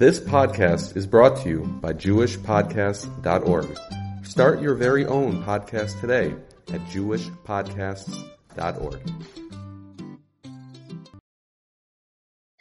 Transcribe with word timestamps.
This 0.00 0.16
podcast 0.18 0.96
is 0.96 1.06
brought 1.06 1.36
to 1.42 1.48
you 1.50 1.60
by 1.82 1.92
JewishPodcasts.org. 1.92 3.78
Start 4.24 4.62
your 4.62 4.74
very 4.74 5.04
own 5.04 5.44
podcast 5.44 6.00
today 6.00 6.34
at 6.72 6.80
JewishPodcasts.org. 6.86 9.10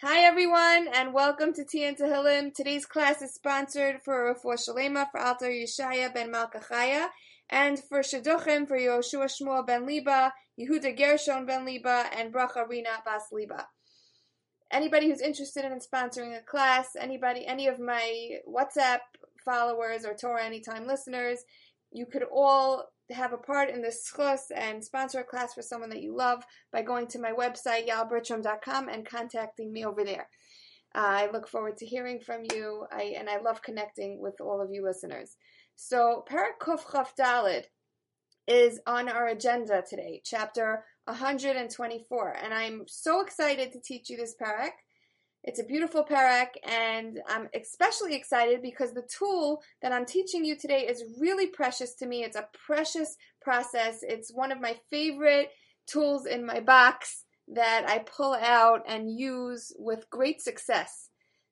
Hi 0.02 0.26
everyone, 0.26 0.90
and 0.94 1.14
welcome 1.14 1.54
to 1.54 1.64
Tian 1.64 1.96
Tehillim. 1.96 2.54
Today's 2.54 2.86
class 2.86 3.22
is 3.22 3.34
sponsored 3.34 4.02
for 4.04 4.36
Refuah 4.36 4.60
Shalema 4.60 5.10
for 5.10 5.22
Alter 5.22 5.50
Yeshaya 5.50 6.14
ben 6.14 6.34
Malkachaya, 6.34 7.08
and 7.50 7.80
for 7.80 8.00
Shidduchim 8.00 8.68
for 8.68 8.78
Yoshua 8.78 9.32
Shmuel 9.32 9.66
ben 9.66 9.88
Liba, 9.88 10.34
Yehuda 10.60 10.98
Gershon 10.98 11.46
ben 11.46 11.64
Liba, 11.64 12.08
and 12.18 12.34
Bracha 12.34 12.68
Rina 12.68 13.02
Bas 13.06 13.32
Liba. 13.32 13.66
Anybody 14.72 15.08
who's 15.08 15.22
interested 15.22 15.66
in 15.66 15.80
sponsoring 15.80 16.38
a 16.38 16.42
class, 16.42 16.90
anybody, 17.00 17.46
any 17.46 17.68
of 17.68 17.80
my 17.80 18.38
WhatsApp 18.48 19.00
followers 19.44 20.06
or 20.06 20.14
Torah 20.14 20.44
Anytime 20.44 20.86
listeners, 20.86 21.40
you 21.92 22.06
could 22.06 22.24
all 22.32 22.86
have 23.12 23.34
a 23.34 23.38
part 23.38 23.70
in 23.70 23.82
this 23.82 24.08
schus 24.08 24.42
and 24.56 24.84
sponsor 24.84 25.22
a 25.22 25.24
class 25.24 25.54
for 25.56 25.64
someone 25.64 25.90
that 25.90 26.04
you 26.04 26.16
love 26.16 26.44
by 26.72 26.84
going 26.84 27.08
to 27.08 27.20
my 27.20 27.32
website, 27.32 27.88
yalbertram.com, 27.88 28.90
and 28.90 29.06
contacting 29.06 29.74
me 29.74 29.84
over 29.84 30.04
there. 30.04 30.28
Uh, 30.96 31.00
I 31.00 31.30
look 31.32 31.48
forward 31.48 31.78
to 31.78 31.86
hearing 31.86 32.20
from 32.20 32.44
you, 32.54 32.86
I, 32.92 33.16
and 33.18 33.30
I 33.30 33.40
love 33.40 33.62
connecting 33.62 34.20
with 34.22 34.36
all 34.42 34.62
of 34.62 34.70
you 34.72 34.84
listeners. 34.84 35.36
So, 35.76 36.26
Parakuf 36.30 36.92
Chaf 36.92 37.16
Dalid 37.16 37.64
is 38.48 38.80
on 38.88 39.08
our 39.08 39.28
agenda 39.28 39.84
today, 39.88 40.22
chapter 40.26 40.84
124, 41.10 42.38
and 42.44 42.54
I'm 42.54 42.84
so 42.88 43.22
excited 43.22 43.72
to 43.72 43.80
teach 43.80 44.10
you 44.10 44.18
this 44.18 44.36
parak. 44.42 44.72
It's 45.44 45.60
a 45.60 45.64
beautiful 45.66 46.04
parak, 46.04 46.50
and 46.64 47.20
I'm 47.28 47.48
especially 47.54 48.16
excited 48.16 48.62
because 48.62 48.94
the 48.94 49.08
tool 49.18 49.62
that 49.82 49.92
I'm 49.92 50.06
teaching 50.06 50.44
you 50.44 50.58
today 50.58 50.86
is 50.88 51.04
really 51.20 51.48
precious 51.48 51.96
to 51.96 52.06
me. 52.06 52.24
It's 52.24 52.36
a 52.36 52.48
precious 52.66 53.16
process. 53.42 54.00
It's 54.04 54.34
one 54.34 54.52
of 54.52 54.62
my 54.62 54.76
favorite 54.90 55.50
tools 55.88 56.26
in 56.26 56.46
my 56.46 56.60
box 56.60 57.24
that 57.48 57.86
I 57.88 58.00
pull 58.00 58.34
out 58.34 58.84
and 58.88 59.18
use 59.18 59.74
with 59.78 60.10
great 60.10 60.42
success. 60.42 61.10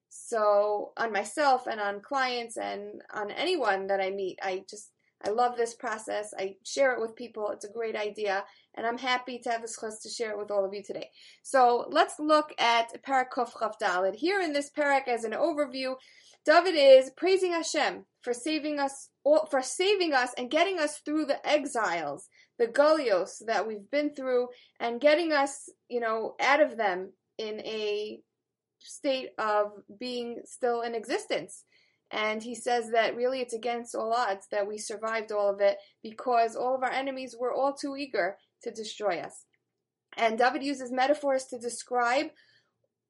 So, 0.09 0.91
on 0.97 1.11
myself 1.11 1.67
and 1.67 1.79
on 1.79 2.01
clients 2.01 2.57
and 2.57 3.01
on 3.13 3.31
anyone 3.31 3.87
that 3.87 4.01
I 4.01 4.11
meet, 4.11 4.37
I 4.41 4.63
just 4.69 4.91
I 5.25 5.29
love 5.29 5.57
this 5.57 5.73
process. 5.73 6.33
I 6.37 6.55
share 6.63 6.93
it 6.93 7.01
with 7.01 7.15
people. 7.15 7.49
It's 7.49 7.65
a 7.65 7.71
great 7.71 7.95
idea, 7.95 8.43
and 8.77 8.85
I'm 8.85 8.97
happy 8.97 9.39
to 9.39 9.49
have 9.49 9.61
this 9.61 9.77
chus 9.79 9.99
to 10.03 10.09
share 10.09 10.31
it 10.31 10.37
with 10.37 10.51
all 10.51 10.63
of 10.63 10.73
you 10.73 10.83
today. 10.83 11.09
So 11.41 11.87
let's 11.89 12.19
look 12.19 12.53
at 12.59 13.03
Parak 13.03 13.31
Kof 13.35 13.51
Dalid. 13.81 14.15
Here 14.15 14.39
in 14.39 14.53
this 14.53 14.69
parak, 14.69 15.07
as 15.07 15.23
an 15.23 15.31
overview, 15.31 15.95
David 16.45 16.75
is 16.75 17.11
praising 17.17 17.51
Hashem 17.51 18.05
for 18.21 18.33
saving 18.33 18.79
us, 18.79 19.09
for 19.23 19.61
saving 19.61 20.13
us 20.13 20.31
and 20.37 20.49
getting 20.49 20.79
us 20.79 20.99
through 20.99 21.25
the 21.25 21.45
exiles, 21.45 22.29
the 22.57 22.67
golios 22.67 23.41
that 23.47 23.67
we've 23.67 23.89
been 23.91 24.13
through, 24.13 24.47
and 24.79 25.01
getting 25.01 25.33
us, 25.33 25.69
you 25.89 25.99
know, 25.99 26.35
out 26.39 26.61
of 26.61 26.77
them 26.77 27.11
in 27.37 27.59
a 27.61 28.19
state 28.79 29.29
of 29.37 29.71
being 29.99 30.41
still 30.45 30.81
in 30.81 30.95
existence. 30.95 31.65
And 32.11 32.41
he 32.41 32.55
says 32.55 32.91
that 32.91 33.17
really 33.17 33.41
it's 33.41 33.53
against 33.53 33.93
all 33.93 34.13
odds 34.13 34.47
that 34.51 34.65
we 34.65 34.77
survived 34.77 35.31
all 35.33 35.49
of 35.49 35.59
it 35.59 35.77
because 36.01 36.55
all 36.55 36.73
of 36.73 36.83
our 36.83 36.91
enemies 36.91 37.35
were 37.37 37.51
all 37.51 37.73
too 37.73 37.97
eager 37.97 38.37
to 38.63 38.71
destroy 38.71 39.19
us. 39.19 39.45
And 40.15 40.37
David 40.37 40.63
uses 40.63 40.91
metaphors 40.91 41.45
to 41.45 41.59
describe 41.59 42.27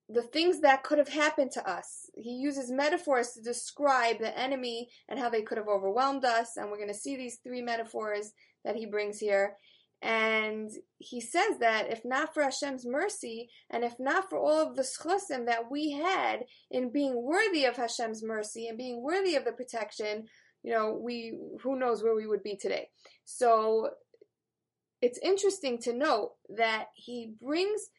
the 0.10 0.22
things 0.22 0.62
that 0.62 0.84
could 0.84 0.98
have 0.98 1.10
happened 1.10 1.52
to 1.52 1.70
us. 1.70 2.10
He 2.16 2.32
uses 2.32 2.72
metaphors 2.72 3.32
to 3.34 3.42
describe 3.42 4.20
the 4.20 4.38
enemy 4.38 4.90
and 5.10 5.20
how 5.20 5.30
they 5.30 5.42
could 5.42 5.58
have 5.58 5.68
overwhelmed 5.68 6.24
us. 6.24 6.56
And 6.56 6.70
we're 6.70 6.78
going 6.78 6.88
to 6.88 6.94
see 6.94 7.18
these 7.18 7.40
three 7.44 7.62
metaphors 7.62 8.32
that 8.64 8.76
he 8.76 8.86
brings 8.86 9.20
here. 9.20 9.56
And 10.02 10.70
he 11.00 11.20
says 11.20 11.58
that 11.60 11.92
if 11.92 12.06
not 12.06 12.34
for 12.34 12.44
Hashem's 12.44 12.86
mercy, 12.86 13.50
and 13.70 13.84
if 13.84 14.00
not 14.00 14.30
for 14.30 14.38
all 14.38 14.70
of 14.70 14.76
the 14.76 14.84
schusim 14.84 15.48
that 15.48 15.72
we 15.72 15.92
had 15.92 16.46
in 16.70 16.92
being 16.92 17.22
worthy 17.24 17.66
of 17.66 17.76
Hashem's 17.76 18.24
mercy 18.24 18.68
and 18.68 18.78
being 18.78 19.02
worthy 19.02 19.36
of 19.36 19.44
the 19.44 19.54
protection, 19.54 20.28
you 20.64 20.72
know, 20.72 21.00
we 21.02 21.38
who 21.62 21.80
knows 21.80 22.04
where 22.04 22.16
we 22.16 22.28
would 22.28 22.44
be 22.44 22.56
today. 22.56 22.90
So 23.26 23.90
it's 25.02 25.20
interesting 25.20 25.78
to 25.80 25.94
note 25.94 26.34
that 26.50 26.88
he 26.96 27.34
brings 27.42 27.90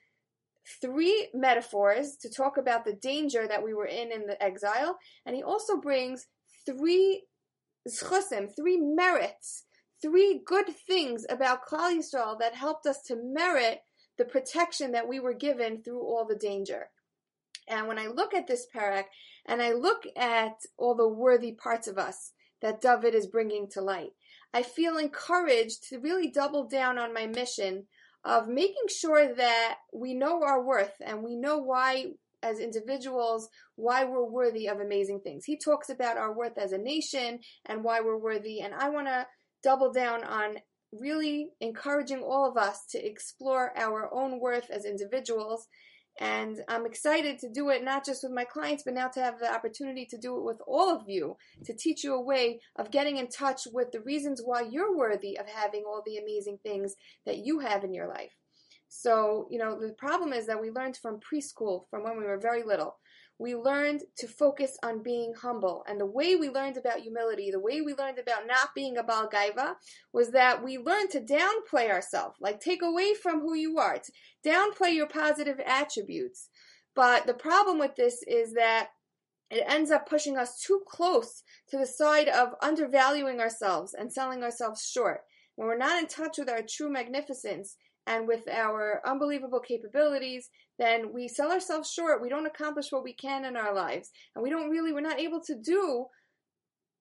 three 0.80 1.28
metaphors 1.32 2.16
to 2.20 2.28
talk 2.28 2.56
about 2.58 2.84
the 2.84 2.92
danger 2.92 3.46
that 3.48 3.64
we 3.64 3.72
were 3.72 3.86
in 3.86 4.12
in 4.12 4.26
the 4.26 4.42
exile, 4.42 4.98
and 5.24 5.34
he 5.34 5.42
also 5.42 5.76
brings 5.78 6.26
three 6.66 7.24
schusim, 7.88 8.48
three 8.54 8.78
merits 8.78 9.64
three 10.00 10.40
good 10.44 10.68
things 10.86 11.24
about 11.28 11.66
Klal 11.66 11.96
Yisrael 11.96 12.38
that 12.38 12.54
helped 12.54 12.86
us 12.86 13.02
to 13.02 13.16
merit 13.16 13.80
the 14.16 14.24
protection 14.24 14.92
that 14.92 15.08
we 15.08 15.20
were 15.20 15.34
given 15.34 15.82
through 15.82 16.02
all 16.02 16.26
the 16.26 16.36
danger. 16.36 16.90
And 17.68 17.86
when 17.86 17.98
I 17.98 18.06
look 18.06 18.34
at 18.34 18.46
this 18.46 18.66
parak 18.74 19.04
and 19.46 19.62
I 19.62 19.72
look 19.72 20.04
at 20.16 20.54
all 20.76 20.94
the 20.94 21.08
worthy 21.08 21.52
parts 21.52 21.86
of 21.86 21.98
us 21.98 22.32
that 22.62 22.80
David 22.80 23.14
is 23.14 23.26
bringing 23.26 23.68
to 23.70 23.80
light, 23.80 24.10
I 24.52 24.62
feel 24.62 24.96
encouraged 24.96 25.88
to 25.88 25.98
really 25.98 26.30
double 26.30 26.68
down 26.68 26.98
on 26.98 27.14
my 27.14 27.26
mission 27.26 27.86
of 28.24 28.48
making 28.48 28.88
sure 28.88 29.34
that 29.34 29.76
we 29.92 30.14
know 30.14 30.42
our 30.42 30.62
worth 30.62 30.94
and 31.04 31.22
we 31.22 31.36
know 31.36 31.58
why 31.58 32.06
as 32.42 32.60
individuals 32.60 33.48
why 33.74 34.04
we're 34.04 34.24
worthy 34.24 34.68
of 34.68 34.80
amazing 34.80 35.20
things. 35.20 35.44
He 35.44 35.58
talks 35.58 35.88
about 35.88 36.16
our 36.16 36.32
worth 36.32 36.56
as 36.56 36.72
a 36.72 36.78
nation 36.78 37.40
and 37.66 37.82
why 37.82 38.00
we're 38.00 38.18
worthy 38.18 38.60
and 38.60 38.74
I 38.74 38.90
want 38.90 39.06
to 39.08 39.26
double 39.62 39.92
down 39.92 40.24
on 40.24 40.56
really 40.92 41.50
encouraging 41.60 42.22
all 42.22 42.48
of 42.48 42.56
us 42.56 42.86
to 42.90 43.04
explore 43.04 43.76
our 43.76 44.12
own 44.12 44.40
worth 44.40 44.70
as 44.70 44.84
individuals. 44.84 45.66
And 46.20 46.62
I'm 46.68 46.84
excited 46.84 47.38
to 47.38 47.48
do 47.48 47.68
it 47.70 47.84
not 47.84 48.04
just 48.04 48.24
with 48.24 48.32
my 48.32 48.44
clients, 48.44 48.82
but 48.82 48.94
now 48.94 49.08
to 49.08 49.22
have 49.22 49.38
the 49.38 49.52
opportunity 49.52 50.04
to 50.06 50.18
do 50.18 50.36
it 50.36 50.42
with 50.42 50.60
all 50.66 50.90
of 50.94 51.08
you, 51.08 51.36
to 51.64 51.72
teach 51.72 52.02
you 52.02 52.14
a 52.14 52.20
way 52.20 52.60
of 52.76 52.90
getting 52.90 53.18
in 53.18 53.28
touch 53.28 53.68
with 53.72 53.92
the 53.92 54.00
reasons 54.00 54.42
why 54.44 54.62
you're 54.62 54.96
worthy 54.96 55.38
of 55.38 55.46
having 55.46 55.84
all 55.86 56.02
the 56.04 56.18
amazing 56.18 56.58
things 56.62 56.96
that 57.24 57.46
you 57.46 57.60
have 57.60 57.84
in 57.84 57.94
your 57.94 58.08
life. 58.08 58.34
So, 58.88 59.46
you 59.50 59.58
know, 59.58 59.78
the 59.78 59.92
problem 59.92 60.32
is 60.32 60.46
that 60.46 60.60
we 60.60 60.70
learned 60.70 60.96
from 60.96 61.20
preschool, 61.20 61.84
from 61.90 62.02
when 62.02 62.18
we 62.18 62.24
were 62.24 62.38
very 62.38 62.62
little, 62.62 62.96
we 63.38 63.54
learned 63.54 64.02
to 64.16 64.26
focus 64.26 64.76
on 64.82 65.02
being 65.02 65.32
humble. 65.32 65.84
And 65.88 66.00
the 66.00 66.06
way 66.06 66.34
we 66.34 66.48
learned 66.48 66.76
about 66.76 67.00
humility, 67.00 67.50
the 67.50 67.60
way 67.60 67.80
we 67.80 67.94
learned 67.94 68.18
about 68.18 68.46
not 68.46 68.74
being 68.74 68.98
a 68.98 69.02
Baal 69.02 69.28
Gaiva, 69.28 69.74
was 70.12 70.30
that 70.32 70.62
we 70.62 70.76
learned 70.78 71.10
to 71.10 71.20
downplay 71.20 71.88
ourselves, 71.88 72.36
like 72.40 72.60
take 72.60 72.82
away 72.82 73.14
from 73.14 73.40
who 73.40 73.54
you 73.54 73.78
are, 73.78 73.98
to 73.98 74.12
downplay 74.44 74.94
your 74.94 75.06
positive 75.06 75.60
attributes. 75.64 76.48
But 76.96 77.26
the 77.26 77.34
problem 77.34 77.78
with 77.78 77.94
this 77.94 78.24
is 78.26 78.54
that 78.54 78.88
it 79.50 79.64
ends 79.66 79.90
up 79.90 80.08
pushing 80.08 80.36
us 80.36 80.60
too 80.60 80.82
close 80.86 81.42
to 81.70 81.78
the 81.78 81.86
side 81.86 82.28
of 82.28 82.54
undervaluing 82.60 83.40
ourselves 83.40 83.94
and 83.94 84.12
selling 84.12 84.42
ourselves 84.42 84.86
short. 84.86 85.20
When 85.58 85.66
we're 85.66 85.76
not 85.76 85.98
in 85.98 86.06
touch 86.06 86.38
with 86.38 86.48
our 86.48 86.62
true 86.62 86.88
magnificence, 86.88 87.74
and 88.06 88.28
with 88.28 88.48
our 88.48 89.02
unbelievable 89.04 89.58
capabilities, 89.58 90.50
then 90.78 91.12
we 91.12 91.26
sell 91.26 91.50
ourselves 91.50 91.92
short. 91.92 92.22
We 92.22 92.28
don't 92.28 92.46
accomplish 92.46 92.90
what 92.90 93.02
we 93.02 93.12
can 93.12 93.44
in 93.44 93.56
our 93.56 93.74
lives. 93.74 94.10
And 94.34 94.42
we 94.42 94.50
don't 94.50 94.70
really, 94.70 94.92
we're 94.92 95.00
not 95.00 95.18
able 95.18 95.42
to 95.42 95.56
do 95.56 96.06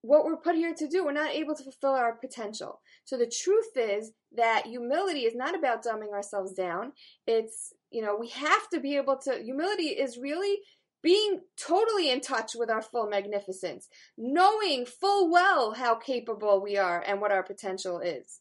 what 0.02 0.24
we're 0.24 0.36
put 0.36 0.56
here 0.56 0.74
to 0.74 0.88
do. 0.88 1.04
We're 1.04 1.12
not 1.12 1.30
able 1.30 1.54
to 1.54 1.62
fulfill 1.62 1.92
our 1.92 2.16
potential. 2.16 2.82
So 3.04 3.16
the 3.16 3.30
truth 3.30 3.70
is 3.76 4.10
that 4.36 4.66
humility 4.66 5.20
is 5.20 5.36
not 5.36 5.56
about 5.56 5.84
dumbing 5.84 6.12
ourselves 6.12 6.52
down. 6.52 6.92
It's, 7.28 7.72
you 7.90 8.02
know, 8.02 8.16
we 8.18 8.28
have 8.30 8.68
to 8.74 8.80
be 8.80 8.96
able 8.96 9.18
to, 9.18 9.40
humility 9.40 9.90
is 9.90 10.18
really 10.18 10.58
being 11.02 11.40
totally 11.56 12.10
in 12.10 12.20
touch 12.20 12.52
with 12.54 12.68
our 12.68 12.82
full 12.82 13.08
magnificence, 13.08 13.88
knowing 14.18 14.84
full 14.84 15.30
well 15.30 15.72
how 15.72 15.94
capable 15.94 16.60
we 16.60 16.76
are 16.76 17.02
and 17.06 17.20
what 17.20 17.32
our 17.32 17.44
potential 17.44 18.00
is 18.00 18.40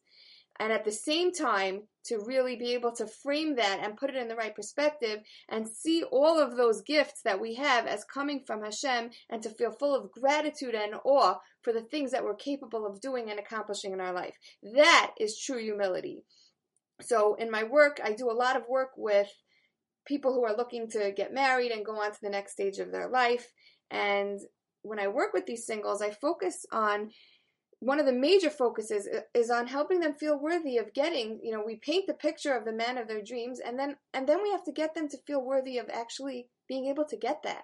and 0.59 0.71
at 0.71 0.85
the 0.85 0.91
same 0.91 1.31
time 1.31 1.83
to 2.05 2.19
really 2.25 2.55
be 2.55 2.73
able 2.73 2.91
to 2.93 3.07
frame 3.07 3.55
that 3.55 3.79
and 3.81 3.97
put 3.97 4.09
it 4.09 4.15
in 4.15 4.27
the 4.27 4.35
right 4.35 4.55
perspective 4.55 5.19
and 5.49 5.67
see 5.67 6.03
all 6.03 6.39
of 6.39 6.55
those 6.55 6.81
gifts 6.81 7.21
that 7.23 7.41
we 7.41 7.55
have 7.55 7.85
as 7.85 8.05
coming 8.05 8.43
from 8.45 8.63
Hashem 8.63 9.09
and 9.29 9.41
to 9.43 9.49
feel 9.49 9.71
full 9.71 9.95
of 9.95 10.11
gratitude 10.11 10.73
and 10.73 10.95
awe 11.03 11.35
for 11.61 11.73
the 11.73 11.81
things 11.81 12.11
that 12.11 12.23
we're 12.23 12.35
capable 12.35 12.85
of 12.85 13.01
doing 13.01 13.29
and 13.29 13.39
accomplishing 13.39 13.91
in 13.91 13.99
our 13.99 14.13
life. 14.13 14.35
That 14.75 15.11
is 15.19 15.39
true 15.39 15.61
humility. 15.61 16.23
So 17.01 17.35
in 17.35 17.51
my 17.51 17.63
work, 17.63 17.99
I 18.03 18.13
do 18.13 18.31
a 18.31 18.33
lot 18.33 18.55
of 18.55 18.63
work 18.69 18.91
with 18.97 19.27
people 20.05 20.33
who 20.33 20.45
are 20.45 20.55
looking 20.55 20.89
to 20.91 21.11
get 21.15 21.33
married 21.33 21.71
and 21.71 21.85
go 21.85 22.01
on 22.01 22.11
to 22.11 22.19
the 22.21 22.29
next 22.29 22.53
stage 22.53 22.79
of 22.79 22.91
their 22.91 23.09
life. 23.09 23.45
And 23.91 24.39
when 24.81 24.99
I 24.99 25.07
work 25.09 25.33
with 25.33 25.45
these 25.45 25.65
singles, 25.65 26.01
I 26.01 26.11
focus 26.11 26.65
on 26.71 27.11
one 27.79 27.99
of 27.99 28.05
the 28.05 28.13
major 28.13 28.49
focuses 28.49 29.07
is 29.35 29.49
on 29.49 29.67
helping 29.67 29.99
them 29.99 30.15
feel 30.15 30.39
worthy 30.39 30.77
of 30.77 30.93
getting 30.93 31.39
you 31.43 31.51
know 31.51 31.63
we 31.65 31.75
paint 31.75 32.05
the 32.07 32.13
picture 32.13 32.55
of 32.55 32.65
the 32.65 32.73
man 32.73 32.97
of 32.97 33.07
their 33.07 33.21
dreams 33.21 33.59
and 33.59 33.77
then 33.77 33.95
and 34.13 34.27
then 34.27 34.41
we 34.41 34.51
have 34.51 34.63
to 34.63 34.71
get 34.71 34.95
them 34.95 35.07
to 35.09 35.17
feel 35.27 35.43
worthy 35.43 35.77
of 35.77 35.89
actually 35.91 36.47
being 36.67 36.87
able 36.87 37.05
to 37.05 37.17
get 37.17 37.43
that. 37.43 37.63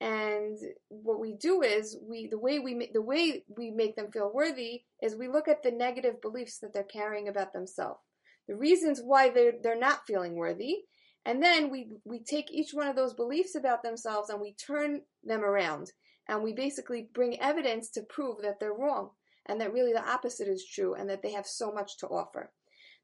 And 0.00 0.58
what 0.88 1.20
we 1.20 1.34
do 1.40 1.62
is 1.62 1.98
we 2.06 2.28
the 2.30 2.38
way 2.38 2.58
we 2.58 2.90
the 2.92 3.02
way 3.02 3.44
we 3.56 3.70
make 3.70 3.96
them 3.96 4.10
feel 4.12 4.30
worthy 4.32 4.82
is 5.02 5.16
we 5.16 5.28
look 5.28 5.48
at 5.48 5.62
the 5.62 5.70
negative 5.70 6.20
beliefs 6.20 6.58
that 6.58 6.74
they're 6.74 6.84
carrying 6.84 7.28
about 7.28 7.54
themselves 7.54 8.00
the 8.46 8.54
reasons 8.54 9.00
why 9.02 9.30
they're 9.30 9.54
they're 9.62 9.78
not 9.78 10.06
feeling 10.06 10.34
worthy 10.34 10.80
and 11.24 11.42
then 11.42 11.70
we 11.70 11.88
we 12.04 12.22
take 12.22 12.50
each 12.50 12.72
one 12.72 12.88
of 12.88 12.94
those 12.96 13.14
beliefs 13.14 13.54
about 13.54 13.82
themselves 13.82 14.28
and 14.28 14.40
we 14.40 14.54
turn 14.54 15.00
them 15.24 15.42
around 15.42 15.90
and 16.28 16.42
we 16.42 16.52
basically 16.52 17.08
bring 17.12 17.40
evidence 17.40 17.90
to 17.90 18.02
prove 18.02 18.42
that 18.42 18.60
they're 18.60 18.72
wrong 18.72 19.10
and 19.46 19.60
that 19.60 19.72
really 19.72 19.92
the 19.92 20.08
opposite 20.08 20.48
is 20.48 20.66
true 20.66 20.94
and 20.94 21.08
that 21.08 21.22
they 21.22 21.32
have 21.32 21.46
so 21.46 21.72
much 21.72 21.98
to 21.98 22.06
offer. 22.06 22.50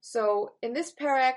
So 0.01 0.53
in 0.63 0.73
this 0.73 0.93
parak 0.93 1.35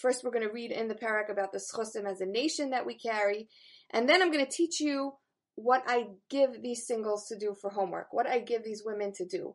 First, 0.00 0.24
we're 0.24 0.30
going 0.30 0.48
to 0.48 0.52
read 0.52 0.70
in 0.70 0.88
the 0.88 0.94
parak 0.94 1.30
about 1.30 1.52
the 1.52 1.58
schusim 1.58 2.06
as 2.06 2.22
a 2.22 2.26
nation 2.26 2.70
that 2.70 2.86
we 2.86 2.94
carry, 2.94 3.50
and 3.90 4.08
then 4.08 4.22
I'm 4.22 4.32
going 4.32 4.44
to 4.44 4.50
teach 4.50 4.80
you 4.80 5.12
what 5.56 5.82
I 5.86 6.06
give 6.30 6.62
these 6.62 6.86
singles 6.86 7.26
to 7.26 7.38
do 7.38 7.54
for 7.60 7.68
homework, 7.68 8.06
what 8.10 8.26
I 8.26 8.38
give 8.38 8.64
these 8.64 8.82
women 8.82 9.12
to 9.16 9.26
do, 9.26 9.54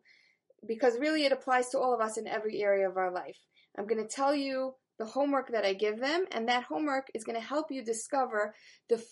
because 0.67 0.99
really 0.99 1.25
it 1.25 1.31
applies 1.31 1.69
to 1.69 1.79
all 1.79 1.95
of 1.95 1.99
us 1.99 2.17
in 2.17 2.27
every 2.27 2.61
area 2.61 2.87
of 2.87 2.95
our 2.95 3.11
life. 3.11 3.39
I'm 3.75 3.87
going 3.87 4.07
to 4.07 4.07
tell 4.07 4.35
you 4.35 4.75
the 4.99 5.05
homework 5.05 5.51
that 5.51 5.65
I 5.65 5.73
give 5.73 5.99
them, 5.99 6.25
and 6.31 6.47
that 6.47 6.65
homework 6.65 7.07
is 7.15 7.23
going 7.23 7.39
to 7.41 7.47
help 7.47 7.71
you 7.71 7.83
discover 7.83 8.53
the 8.87 9.03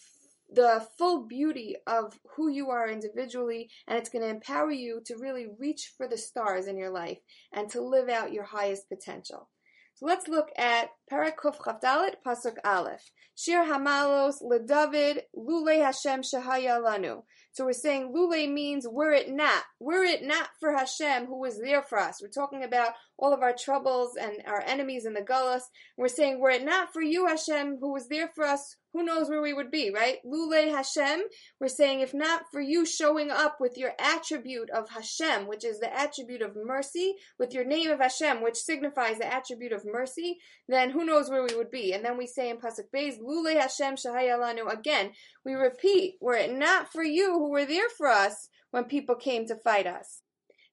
the 0.54 0.88
full 0.98 1.26
beauty 1.26 1.76
of 1.88 2.20
who 2.36 2.50
you 2.50 2.70
are 2.70 2.90
individually, 2.90 3.70
and 3.88 3.98
it's 3.98 4.10
going 4.10 4.24
to 4.24 4.30
empower 4.30 4.72
you 4.72 5.02
to 5.06 5.16
really 5.18 5.48
reach 5.58 5.94
for 5.98 6.08
the 6.08 6.18
stars 6.18 6.68
in 6.68 6.78
your 6.78 6.92
life 6.92 7.20
and 7.52 7.70
to 7.72 7.82
live 7.82 8.10
out 8.10 8.34
your 8.34 8.46
highest 8.46 8.88
potential. 8.90 9.50
So 9.96 10.08
let's 10.08 10.28
look 10.28 10.50
at 10.58 10.90
Parakuf 11.12 11.58
Chavdalit 11.58 12.16
Pasuk 12.26 12.56
Aleph. 12.66 13.12
Shir 13.36 13.64
Hamalos 13.64 14.42
LeDavid 14.42 15.22
Lule 15.36 15.84
Hashem 15.84 16.22
Shahaya 16.22 16.82
Lanu. 16.82 17.24
So 17.52 17.66
we're 17.66 17.74
saying 17.74 18.12
Lule 18.16 18.52
means 18.52 18.88
were 18.88 19.12
it 19.12 19.30
not, 19.30 19.64
were 19.80 20.04
it 20.04 20.24
not 20.24 20.50
for 20.60 20.76
Hashem 20.76 21.28
who 21.28 21.40
was 21.40 21.60
there 21.60 21.84
for 21.84 22.00
us. 22.00 22.22
We're 22.22 22.30
talking 22.30 22.64
about 22.64 22.94
all 23.18 23.34
of 23.34 23.42
our 23.42 23.54
troubles 23.54 24.16
and 24.20 24.42
our 24.48 24.64
enemies 24.66 25.06
in 25.06 25.14
the 25.14 25.22
Gullus. 25.22 25.64
We're 25.98 26.08
saying 26.08 26.40
were 26.40 26.50
it 26.50 26.66
not 26.66 26.92
for 26.92 27.02
you 27.02 27.28
Hashem 27.28 27.78
who 27.80 27.94
was 27.94 28.08
there 28.08 28.32
for 28.34 28.46
us, 28.46 28.78
who 28.94 29.04
knows 29.04 29.28
where 29.28 29.42
we 29.42 29.54
would 29.54 29.72
be, 29.72 29.92
right? 29.92 30.20
Lule 30.26 30.72
Hashem, 30.72 31.24
we're 31.60 31.68
saying 31.68 32.00
if 32.00 32.14
not 32.14 32.44
for 32.52 32.62
you 32.62 32.86
showing 32.86 33.32
up 33.32 33.58
with 33.60 33.78
your 33.78 33.94
attribute 34.00 34.70
of 34.70 34.90
Hashem, 34.90 35.48
which 35.48 35.66
is 35.66 35.80
the 35.80 35.94
attribute 35.94 36.44
of 36.44 36.56
mercy, 36.56 37.16
with 37.40 37.54
your 37.54 37.66
name 37.66 37.90
of 37.90 38.00
Hashem, 38.00 38.44
which 38.44 38.58
signifies 38.58 39.18
the 39.18 39.34
attribute 39.34 39.74
of 39.74 39.84
mercy, 39.84 40.38
then 40.68 40.92
who 40.92 41.04
knows 41.04 41.30
where 41.30 41.44
we 41.44 41.56
would 41.56 41.72
be? 41.72 41.92
And 41.92 42.06
then 42.06 42.18
we 42.18 42.28
say 42.28 42.50
in 42.50 42.58
Pasuk 42.58 42.90
Beis, 42.96 43.20
Lule 43.20 43.60
Hashem 43.60 43.96
Shahayalanu. 43.96 44.72
Again, 44.72 45.12
we 45.44 45.54
repeat, 45.54 46.16
were 46.22 46.36
it 46.36 46.54
not 46.54 46.92
for 46.92 47.04
you 47.04 47.34
who 47.34 47.50
were 47.50 47.66
there 47.66 47.90
for 47.90 48.08
us 48.08 48.50
when 48.70 48.86
people 48.86 49.16
came 49.16 49.48
to 49.48 49.56
fight 49.56 49.88
us. 49.88 50.22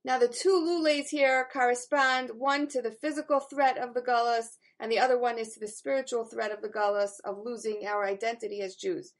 Now 0.05 0.19
the 0.19 0.28
two 0.28 0.56
lules 0.56 1.11
here 1.11 1.46
correspond 1.52 2.31
one 2.34 2.69
to 2.69 2.81
the 2.81 2.90
physical 2.90 3.40
threat 3.40 3.76
of 3.76 3.93
the 3.93 4.00
gullus, 4.00 4.56
and 4.81 4.91
the 4.91 4.99
other 4.99 5.19
one 5.19 5.38
is 5.38 5.53
to 5.53 5.61
the 5.61 5.69
spiritual 5.69 6.25
threat 6.25 6.50
of 6.50 6.62
the 6.62 6.69
gullus 6.69 7.21
of 7.25 7.44
losing 7.44 7.87
our 7.87 8.05
identity 8.05 8.62
as 8.62 8.75
Jews. 8.75 9.12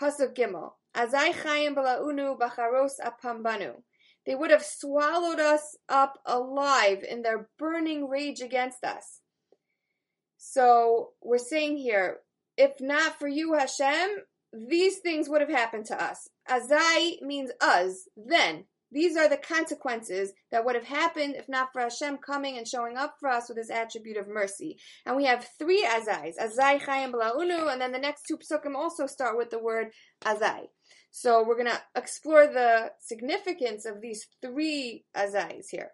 Pasuk 0.00 0.34
Gimel. 0.34 0.72
Azai 0.94 1.32
chayim 1.32 1.74
balaunu 1.74 2.38
bacharos 2.38 2.92
apambanu. 3.02 3.82
They 4.26 4.34
would 4.34 4.50
have 4.50 4.64
swallowed 4.64 5.40
us 5.40 5.76
up 5.88 6.18
alive 6.26 7.02
in 7.02 7.22
their 7.22 7.48
burning 7.58 8.08
rage 8.08 8.40
against 8.40 8.84
us. 8.84 9.20
So 10.36 11.10
we're 11.22 11.38
saying 11.38 11.78
here, 11.78 12.18
if 12.58 12.80
not 12.80 13.18
for 13.18 13.28
you, 13.28 13.54
Hashem, 13.54 14.10
these 14.52 14.98
things 14.98 15.28
would 15.28 15.40
have 15.40 15.50
happened 15.50 15.86
to 15.86 16.02
us. 16.02 16.28
Azai 16.48 17.22
means 17.22 17.50
us, 17.60 18.08
then. 18.16 18.64
These 18.92 19.16
are 19.16 19.28
the 19.28 19.36
consequences 19.36 20.32
that 20.50 20.64
would 20.64 20.74
have 20.74 20.84
happened 20.84 21.34
if 21.36 21.48
not 21.48 21.72
for 21.72 21.80
Hashem 21.82 22.18
coming 22.18 22.58
and 22.58 22.66
showing 22.66 22.96
up 22.96 23.16
for 23.20 23.28
us 23.28 23.48
with 23.48 23.58
his 23.58 23.70
attribute 23.70 24.16
of 24.16 24.28
mercy. 24.28 24.78
And 25.06 25.16
we 25.16 25.26
have 25.26 25.48
three 25.58 25.84
azais, 25.84 26.34
azai, 26.40 26.80
chayim, 26.80 27.12
blaunu, 27.12 27.72
and 27.72 27.80
then 27.80 27.92
the 27.92 27.98
next 27.98 28.24
two 28.26 28.36
psukim 28.36 28.74
also 28.74 29.06
start 29.06 29.36
with 29.36 29.50
the 29.50 29.58
word 29.58 29.88
azai. 30.24 30.68
So 31.10 31.44
we're 31.46 31.56
going 31.56 31.66
to 31.66 31.82
explore 31.94 32.46
the 32.46 32.92
significance 33.00 33.84
of 33.84 34.00
these 34.00 34.26
three 34.42 35.04
azais 35.16 35.66
here. 35.70 35.92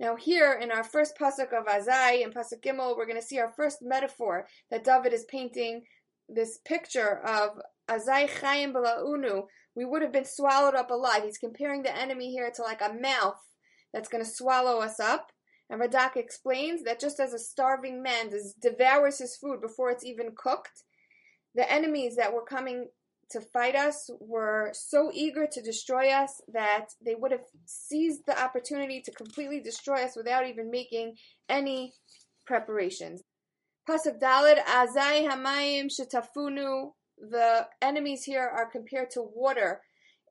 Now, 0.00 0.16
here 0.16 0.58
in 0.60 0.72
our 0.72 0.82
first 0.82 1.16
pasuk 1.16 1.52
of 1.52 1.66
Azai 1.66 2.24
and 2.24 2.34
pasuk 2.34 2.62
Gimel, 2.64 2.96
we're 2.96 3.06
going 3.06 3.20
to 3.20 3.26
see 3.26 3.38
our 3.38 3.52
first 3.56 3.78
metaphor 3.80 4.48
that 4.70 4.84
David 4.84 5.12
is 5.12 5.24
painting 5.24 5.84
this 6.28 6.58
picture 6.64 7.20
of 7.24 7.60
Azai 7.88 8.28
Chaim 8.40 8.72
Balaunu. 8.72 9.44
We 9.76 9.84
would 9.84 10.02
have 10.02 10.12
been 10.12 10.24
swallowed 10.24 10.74
up 10.74 10.90
alive. 10.90 11.24
He's 11.24 11.38
comparing 11.38 11.82
the 11.82 11.96
enemy 11.96 12.30
here 12.30 12.50
to 12.54 12.62
like 12.62 12.80
a 12.80 12.92
mouth 12.92 13.40
that's 13.92 14.08
going 14.08 14.24
to 14.24 14.30
swallow 14.30 14.80
us 14.80 15.00
up. 15.00 15.32
And 15.70 15.80
Radak 15.80 16.16
explains 16.16 16.82
that 16.84 17.00
just 17.00 17.18
as 17.18 17.32
a 17.32 17.38
starving 17.38 18.02
man 18.02 18.30
devours 18.60 19.18
his 19.18 19.36
food 19.36 19.60
before 19.60 19.90
it's 19.90 20.04
even 20.04 20.34
cooked, 20.36 20.84
the 21.54 21.70
enemies 21.72 22.16
that 22.16 22.34
were 22.34 22.44
coming 22.44 22.88
to 23.30 23.40
fight 23.40 23.74
us 23.74 24.10
were 24.20 24.70
so 24.74 25.10
eager 25.12 25.46
to 25.50 25.62
destroy 25.62 26.10
us 26.10 26.42
that 26.52 26.88
they 27.04 27.14
would 27.14 27.32
have 27.32 27.44
seized 27.64 28.22
the 28.26 28.40
opportunity 28.40 29.00
to 29.00 29.10
completely 29.10 29.60
destroy 29.60 30.04
us 30.04 30.14
without 30.14 30.46
even 30.46 30.70
making 30.70 31.16
any 31.48 31.94
preparations. 32.46 33.22
Pasuk 33.88 34.20
Dalid 34.20 34.62
Azai 34.64 35.26
Hamayim 35.28 35.86
Shetafunu. 35.86 36.92
The 37.18 37.68
enemies 37.80 38.24
here 38.24 38.46
are 38.46 38.70
compared 38.70 39.10
to 39.12 39.22
water. 39.22 39.82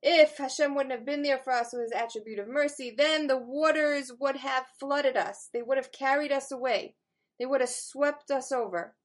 If 0.02 0.38
Hashem 0.38 0.76
wouldn't 0.76 0.94
have 0.94 1.06
been 1.06 1.22
there 1.22 1.40
for 1.40 1.54
us 1.54 1.72
with 1.72 1.84
his 1.84 1.92
attribute 1.94 2.40
of 2.40 2.48
mercy, 2.48 2.94
then 2.96 3.28
the 3.28 3.38
waters 3.38 4.12
would 4.20 4.36
have 4.38 4.66
flooded 4.80 5.16
us. 5.16 5.50
They 5.54 5.62
would 5.62 5.78
have 5.78 5.92
carried 5.92 6.32
us 6.32 6.52
away. 6.52 6.96
They 7.40 7.46
would 7.46 7.62
have 7.62 7.70
swept 7.70 8.30
us 8.30 8.52
over. 8.52 8.96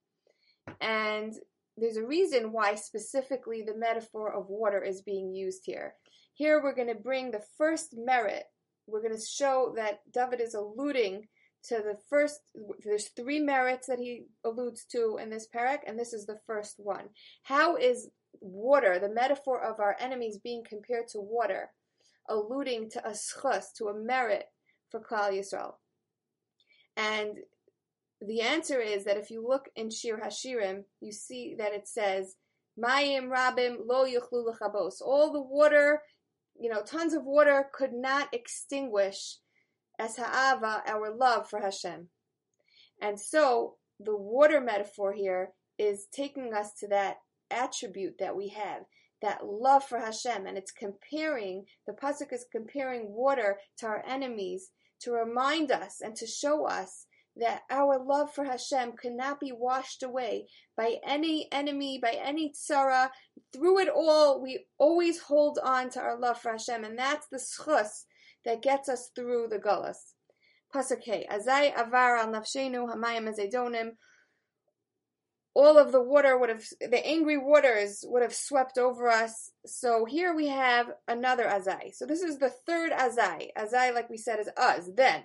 And 0.80 1.34
there's 1.76 1.96
a 1.96 2.06
reason 2.06 2.52
why 2.52 2.74
specifically 2.74 3.62
the 3.62 3.76
metaphor 3.76 4.32
of 4.32 4.48
water 4.48 4.82
is 4.82 5.02
being 5.02 5.32
used 5.32 5.62
here. 5.64 5.94
Here 6.34 6.62
we're 6.62 6.74
going 6.74 6.88
to 6.88 6.94
bring 6.94 7.30
the 7.30 7.44
first 7.56 7.94
merit. 7.96 8.44
We're 8.86 9.02
going 9.02 9.16
to 9.16 9.24
show 9.24 9.72
that 9.76 10.00
David 10.12 10.40
is 10.40 10.54
alluding 10.54 11.28
to 11.64 11.76
the 11.76 11.96
first, 12.08 12.40
there's 12.84 13.08
three 13.08 13.40
merits 13.40 13.86
that 13.88 13.98
he 13.98 14.26
alludes 14.44 14.84
to 14.92 15.18
in 15.20 15.30
this 15.30 15.48
parak, 15.54 15.80
and 15.86 15.98
this 15.98 16.12
is 16.12 16.26
the 16.26 16.38
first 16.46 16.74
one. 16.78 17.08
How 17.42 17.76
is 17.76 18.10
water, 18.40 18.98
the 18.98 19.08
metaphor 19.08 19.62
of 19.62 19.80
our 19.80 19.96
enemies 19.98 20.38
being 20.42 20.62
compared 20.68 21.08
to 21.08 21.20
water, 21.20 21.70
alluding 22.28 22.90
to 22.90 23.06
a 23.06 23.12
schus, 23.12 23.72
to 23.76 23.86
a 23.86 23.98
merit 23.98 24.44
for 24.90 25.00
Klal 25.00 25.32
Yisrael? 25.32 25.74
And 26.96 27.38
the 28.20 28.40
answer 28.40 28.80
is 28.80 29.04
that 29.04 29.16
if 29.16 29.30
you 29.30 29.46
look 29.46 29.68
in 29.76 29.90
Shir 29.90 30.18
Hashirim, 30.18 30.84
you 31.00 31.12
see 31.12 31.54
that 31.58 31.72
it 31.72 31.86
says, 31.86 32.34
Mayim 32.78 33.28
Rabim 33.28 33.78
Lo 33.86 34.04
Yuchlu. 34.04 34.52
All 35.04 35.32
the 35.32 35.40
water, 35.40 36.02
you 36.58 36.68
know, 36.70 36.82
tons 36.82 37.14
of 37.14 37.24
water 37.24 37.66
could 37.72 37.92
not 37.92 38.28
extinguish 38.32 39.38
as 39.98 40.16
ha'ava, 40.16 40.82
our 40.86 41.14
love 41.14 41.48
for 41.48 41.60
Hashem. 41.60 42.08
And 43.00 43.18
so 43.18 43.76
the 44.00 44.16
water 44.16 44.60
metaphor 44.60 45.12
here 45.12 45.52
is 45.78 46.06
taking 46.12 46.54
us 46.54 46.72
to 46.80 46.88
that 46.88 47.18
attribute 47.50 48.18
that 48.18 48.36
we 48.36 48.48
have, 48.48 48.82
that 49.22 49.44
love 49.44 49.84
for 49.84 49.98
Hashem, 49.98 50.46
and 50.46 50.58
it's 50.58 50.72
comparing, 50.72 51.64
the 51.86 51.92
Pasuk 51.92 52.32
is 52.32 52.46
comparing 52.50 53.12
water 53.12 53.58
to 53.78 53.86
our 53.86 54.04
enemies 54.06 54.70
to 55.00 55.12
remind 55.12 55.70
us 55.70 56.00
and 56.00 56.14
to 56.16 56.26
show 56.26 56.66
us 56.66 57.06
that 57.36 57.62
our 57.70 58.04
love 58.04 58.32
for 58.34 58.44
Hashem 58.44 58.92
cannot 59.00 59.38
be 59.38 59.52
washed 59.52 60.02
away 60.02 60.48
by 60.76 60.96
any 61.06 61.48
enemy, 61.52 62.00
by 62.02 62.18
any 62.20 62.52
tzara. 62.52 63.10
Through 63.52 63.78
it 63.80 63.88
all, 63.88 64.42
we 64.42 64.66
always 64.76 65.20
hold 65.20 65.60
on 65.62 65.88
to 65.90 66.00
our 66.00 66.18
love 66.18 66.40
for 66.40 66.50
Hashem, 66.50 66.82
and 66.82 66.98
that's 66.98 67.28
the 67.30 67.38
schus 67.38 68.06
that 68.44 68.62
gets 68.62 68.88
us 68.88 69.10
through 69.14 69.48
the 69.48 69.58
gullus. 69.58 70.14
Pasuk 70.74 71.26
Azai 71.28 71.72
avar 71.78 72.16
al 72.18 72.28
nafshenu 72.28 72.92
hamayim 72.92 73.28
azedonim. 73.28 73.92
All 75.54 75.78
of 75.78 75.90
the 75.92 76.02
water 76.02 76.38
would 76.38 76.50
have, 76.50 76.64
the 76.80 77.04
angry 77.04 77.36
waters 77.36 78.04
would 78.06 78.22
have 78.22 78.34
swept 78.34 78.78
over 78.78 79.08
us. 79.08 79.50
So 79.66 80.04
here 80.04 80.34
we 80.34 80.46
have 80.48 80.86
another 81.08 81.44
azai. 81.44 81.92
So 81.94 82.06
this 82.06 82.22
is 82.22 82.38
the 82.38 82.50
third 82.50 82.92
azai. 82.92 83.48
Azai, 83.56 83.92
like 83.92 84.08
we 84.08 84.18
said, 84.18 84.38
is 84.38 84.48
us. 84.56 84.88
Then 84.94 85.24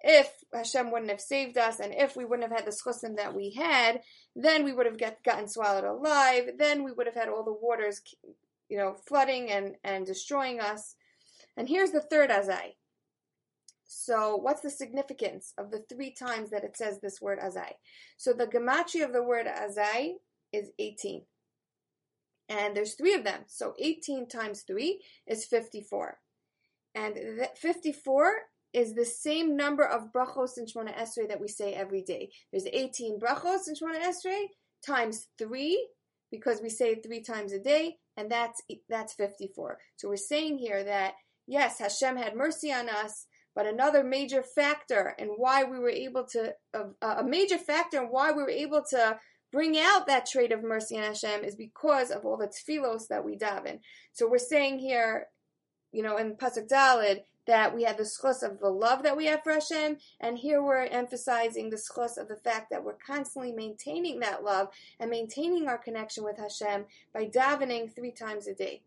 if 0.00 0.30
Hashem 0.54 0.90
wouldn't 0.90 1.10
have 1.10 1.20
saved 1.20 1.58
us 1.58 1.80
and 1.80 1.92
if 1.94 2.16
we 2.16 2.24
wouldn't 2.24 2.48
have 2.48 2.58
had 2.58 2.66
the 2.66 2.76
schusim 2.76 3.16
that 3.16 3.34
we 3.34 3.50
had, 3.50 4.00
then 4.36 4.64
we 4.64 4.72
would 4.72 4.86
have 4.86 4.96
get, 4.96 5.22
gotten 5.24 5.48
swallowed 5.48 5.84
alive. 5.84 6.50
Then 6.56 6.84
we 6.84 6.92
would 6.92 7.06
have 7.06 7.16
had 7.16 7.28
all 7.28 7.44
the 7.44 7.52
waters, 7.52 8.00
you 8.68 8.78
know, 8.78 8.96
flooding 9.06 9.50
and, 9.50 9.74
and 9.82 10.06
destroying 10.06 10.60
us. 10.60 10.94
And 11.56 11.68
here's 11.68 11.90
the 11.90 12.00
third 12.00 12.30
azai. 12.30 12.74
So, 13.86 14.36
what's 14.36 14.62
the 14.62 14.70
significance 14.70 15.52
of 15.58 15.70
the 15.70 15.84
three 15.88 16.10
times 16.12 16.50
that 16.50 16.64
it 16.64 16.76
says 16.76 17.00
this 17.00 17.20
word 17.20 17.38
azai? 17.38 17.72
So, 18.16 18.32
the 18.32 18.46
gematria 18.46 19.04
of 19.04 19.12
the 19.12 19.22
word 19.22 19.46
azai 19.46 20.14
is 20.52 20.70
18. 20.78 21.22
And 22.48 22.76
there's 22.76 22.94
three 22.94 23.14
of 23.14 23.24
them. 23.24 23.40
So 23.46 23.74
18 23.78 24.28
times 24.28 24.62
3 24.66 25.00
is 25.26 25.46
54. 25.46 26.18
And 26.94 27.18
54 27.56 28.32
is 28.72 28.94
the 28.94 29.04
same 29.04 29.56
number 29.56 29.84
of 29.84 30.12
brachos 30.12 30.58
in 30.58 30.66
Shemona 30.66 30.94
Esrei 30.96 31.28
that 31.28 31.40
we 31.40 31.48
say 31.48 31.74
every 31.74 32.02
day. 32.02 32.30
There's 32.50 32.66
18 32.66 33.18
brachos 33.18 33.68
in 33.68 33.74
Shemona 33.74 34.02
Esrei 34.02 34.44
times 34.84 35.28
3 35.38 35.88
because 36.30 36.60
we 36.60 36.68
say 36.68 36.92
it 36.92 37.04
three 37.04 37.22
times 37.22 37.52
a 37.52 37.60
day, 37.60 37.96
and 38.16 38.30
that's 38.30 38.60
that's 38.88 39.14
54. 39.14 39.78
So 39.96 40.08
we're 40.08 40.16
saying 40.16 40.58
here 40.58 40.82
that 40.82 41.14
yes, 41.46 41.78
Hashem 41.78 42.16
had 42.16 42.36
mercy 42.36 42.72
on 42.72 42.88
us, 42.88 43.26
but 43.54 43.66
another 43.66 44.02
major 44.02 44.42
factor 44.42 45.14
in 45.18 45.28
why 45.28 45.64
we 45.64 45.78
were 45.78 45.90
able 45.90 46.24
to 46.32 46.54
uh, 46.74 46.84
a 47.02 47.24
major 47.24 47.58
factor 47.58 48.02
in 48.02 48.08
why 48.08 48.32
we 48.32 48.42
were 48.42 48.50
able 48.50 48.82
to 48.90 49.18
bring 49.52 49.78
out 49.78 50.08
that 50.08 50.26
trait 50.26 50.50
of 50.50 50.64
mercy 50.64 50.96
on 50.96 51.04
Hashem 51.04 51.44
is 51.44 51.54
because 51.54 52.10
of 52.10 52.24
all 52.24 52.36
the 52.36 52.48
tefillos 52.48 53.06
that 53.08 53.24
we 53.24 53.36
daven. 53.36 53.78
So 54.12 54.28
we're 54.28 54.38
saying 54.38 54.80
here, 54.80 55.28
you 55.92 56.02
know, 56.02 56.16
in 56.16 56.34
pasuk 56.34 56.68
Dalid 56.68 57.20
that 57.46 57.74
we 57.74 57.84
have 57.84 57.96
the 57.96 58.02
schos 58.02 58.42
of 58.42 58.58
the 58.58 58.70
love 58.70 59.02
that 59.04 59.16
we 59.16 59.26
have 59.26 59.44
for 59.44 59.52
Hashem, 59.52 59.98
and 60.20 60.38
here 60.38 60.62
we're 60.62 60.86
emphasizing 60.86 61.70
the 61.70 61.76
schos 61.76 62.16
of 62.16 62.26
the 62.26 62.36
fact 62.36 62.70
that 62.70 62.82
we're 62.82 62.96
constantly 63.06 63.52
maintaining 63.52 64.18
that 64.20 64.42
love 64.42 64.68
and 64.98 65.10
maintaining 65.10 65.68
our 65.68 65.78
connection 65.78 66.24
with 66.24 66.38
Hashem 66.38 66.86
by 67.12 67.26
davening 67.26 67.94
three 67.94 68.12
times 68.12 68.48
a 68.48 68.54
day. 68.54 68.82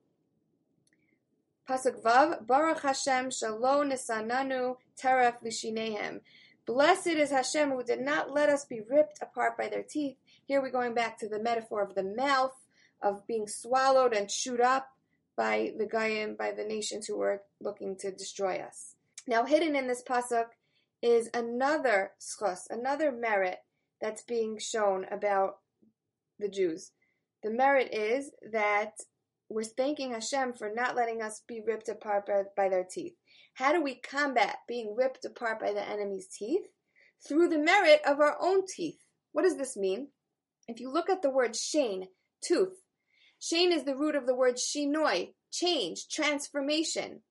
Pasuk 1.68 2.02
Vav, 2.02 2.48
Baruch 2.48 2.82
Hashem 2.82 3.30
Shalom 3.30 3.90
Nisananu 3.90 4.78
Teref 4.98 5.44
Lishinehem. 5.44 6.22
Blessed 6.66 7.08
is 7.08 7.30
Hashem 7.30 7.72
who 7.72 7.84
did 7.84 8.00
not 8.00 8.32
let 8.32 8.48
us 8.48 8.64
be 8.64 8.80
ripped 8.90 9.20
apart 9.22 9.58
by 9.58 9.68
their 9.68 9.84
teeth. 9.84 10.16
Here 10.46 10.62
we're 10.62 10.72
going 10.72 10.94
back 10.94 11.20
to 11.20 11.28
the 11.28 11.42
metaphor 11.44 11.82
of 11.82 11.94
the 11.94 12.04
mouth, 12.04 12.54
of 13.02 13.28
being 13.28 13.48
swallowed 13.48 14.14
and 14.14 14.30
chewed 14.30 14.62
up 14.62 14.88
by 15.36 15.74
the 15.78 15.86
Goyim, 15.86 16.36
by 16.36 16.52
the 16.52 16.64
nations 16.64 17.06
who 17.06 17.18
were 17.18 17.42
looking 17.60 17.98
to 17.98 18.12
destroy 18.12 18.60
us. 18.60 18.96
Now, 19.28 19.44
hidden 19.44 19.76
in 19.76 19.88
this 19.88 20.02
pasuk 20.02 20.48
is 21.02 21.30
another 21.34 22.12
schos, 22.18 22.70
another 22.70 23.12
merit 23.12 23.60
that's 24.00 24.24
being 24.24 24.58
shown 24.58 25.06
about 25.12 25.58
the 26.40 26.48
Jews. 26.48 26.92
The 27.44 27.52
merit 27.52 27.94
is 27.94 28.32
that 28.52 28.94
we're 29.50 29.64
thanking 29.64 30.12
Hashem 30.12 30.54
for 30.54 30.70
not 30.74 30.96
letting 30.96 31.22
us 31.22 31.42
be 31.48 31.62
ripped 31.66 31.90
apart 31.90 32.26
by, 32.26 32.44
by 32.56 32.70
their 32.70 32.86
teeth. 32.90 33.14
How 33.54 33.72
do 33.72 33.82
we 33.82 33.96
combat 33.96 34.58
being 34.68 34.96
ripped 34.96 35.26
apart 35.26 35.60
by 35.60 35.74
the 35.74 35.88
enemy's 35.88 36.28
teeth? 36.28 36.64
Through 37.28 37.50
the 37.50 37.58
merit 37.58 38.02
of 38.06 38.20
our 38.20 38.38
own 38.42 38.64
teeth. 38.68 39.00
What 39.32 39.44
does 39.44 39.58
this 39.58 39.78
mean? 39.78 40.10
If 40.68 40.80
you 40.80 40.92
look 40.92 41.10
at 41.10 41.22
the 41.22 41.30
word 41.30 41.56
shane, 41.56 42.08
tooth, 42.46 42.76
shane 43.40 43.72
is 43.72 43.86
the 43.86 43.96
root 43.96 44.16
of 44.16 44.28
the 44.28 44.36
word 44.36 44.56
shinoi, 44.56 45.30
change, 45.52 46.08
transformation. 46.12 47.22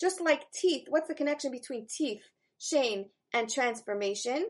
Just 0.00 0.20
like 0.20 0.50
teeth, 0.52 0.86
what's 0.88 1.08
the 1.08 1.14
connection 1.14 1.50
between 1.50 1.86
teeth, 1.88 2.22
shane, 2.58 3.10
and 3.32 3.50
transformation? 3.50 4.46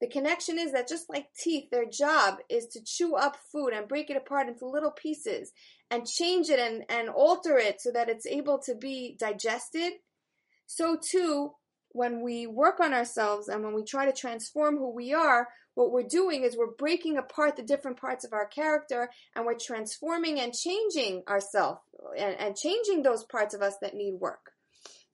The 0.00 0.08
connection 0.08 0.58
is 0.58 0.72
that 0.72 0.88
just 0.88 1.08
like 1.08 1.28
teeth, 1.38 1.70
their 1.70 1.86
job 1.86 2.38
is 2.50 2.66
to 2.68 2.80
chew 2.84 3.14
up 3.14 3.36
food 3.50 3.72
and 3.72 3.88
break 3.88 4.10
it 4.10 4.16
apart 4.16 4.48
into 4.48 4.66
little 4.66 4.90
pieces 4.90 5.52
and 5.90 6.06
change 6.06 6.50
it 6.50 6.58
and, 6.58 6.84
and 6.88 7.08
alter 7.08 7.56
it 7.56 7.80
so 7.80 7.90
that 7.92 8.08
it's 8.08 8.26
able 8.26 8.58
to 8.60 8.74
be 8.74 9.16
digested 9.18 9.94
so 10.66 10.96
too, 10.96 11.52
when 11.90 12.20
we 12.20 12.46
work 12.46 12.80
on 12.80 12.92
ourselves 12.92 13.48
and 13.48 13.64
when 13.64 13.74
we 13.74 13.84
try 13.84 14.04
to 14.04 14.12
transform 14.12 14.76
who 14.76 14.90
we 14.90 15.14
are, 15.14 15.48
what 15.74 15.92
we're 15.92 16.02
doing 16.02 16.42
is 16.42 16.56
we're 16.56 16.72
breaking 16.72 17.16
apart 17.16 17.56
the 17.56 17.62
different 17.62 17.98
parts 17.98 18.24
of 18.24 18.32
our 18.32 18.46
character 18.46 19.08
and 19.34 19.46
we're 19.46 19.58
transforming 19.58 20.40
and 20.40 20.52
changing 20.52 21.22
ourselves 21.28 21.80
and, 22.18 22.34
and 22.38 22.56
changing 22.56 23.02
those 23.02 23.24
parts 23.24 23.54
of 23.54 23.62
us 23.62 23.76
that 23.80 23.94
need 23.94 24.14
work. 24.14 24.52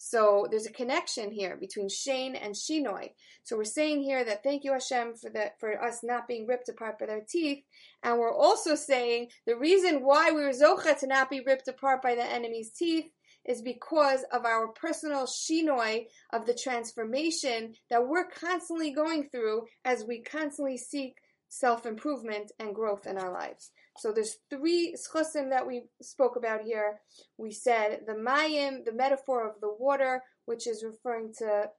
So 0.04 0.48
there's 0.50 0.66
a 0.66 0.72
connection 0.72 1.30
here 1.30 1.56
between 1.56 1.88
Shane 1.88 2.34
and 2.34 2.56
Shinoi. 2.56 3.12
So 3.44 3.56
we're 3.56 3.62
saying 3.62 4.02
here 4.02 4.24
that 4.24 4.42
thank 4.42 4.64
you 4.64 4.72
Hashem 4.72 5.14
for 5.14 5.30
that 5.30 5.60
for 5.60 5.80
us 5.80 6.00
not 6.02 6.26
being 6.26 6.44
ripped 6.44 6.68
apart 6.68 6.98
by 6.98 7.06
their 7.06 7.20
teeth, 7.26 7.62
and 8.02 8.18
we're 8.18 8.34
also 8.34 8.74
saying 8.74 9.28
the 9.46 9.56
reason 9.56 10.04
why 10.04 10.32
we 10.32 10.42
were 10.42 10.50
zocha 10.50 10.98
to 10.98 11.06
not 11.06 11.30
be 11.30 11.40
ripped 11.46 11.68
apart 11.68 12.02
by 12.02 12.16
the 12.16 12.24
enemy's 12.24 12.72
teeth 12.72 13.12
is 13.44 13.62
because 13.62 14.24
of 14.32 14.44
our 14.44 14.66
personal 14.72 15.24
shinoi 15.24 16.06
of 16.32 16.46
the 16.46 16.58
transformation 16.60 17.72
that 17.88 18.04
we're 18.04 18.28
constantly 18.28 18.90
going 18.90 19.28
through 19.28 19.62
as 19.84 20.04
we 20.04 20.20
constantly 20.20 20.76
seek 20.76 21.14
self-improvement 21.48 22.50
and 22.58 22.74
growth 22.74 23.06
in 23.06 23.18
our 23.18 23.32
lives. 23.32 23.70
So 23.98 24.12
there's 24.12 24.36
three 24.50 24.94
schosim 24.96 25.50
that 25.50 25.66
we 25.66 25.84
spoke 26.00 26.36
about 26.36 26.62
here. 26.62 27.00
We 27.36 27.52
said 27.52 28.00
the 28.06 28.14
mayim, 28.14 28.84
the 28.84 28.94
metaphor 28.94 29.46
of 29.46 29.60
the 29.60 29.74
water, 29.78 30.22
which 30.46 30.66
is 30.66 30.84
referring 30.84 31.32
to 31.38 31.70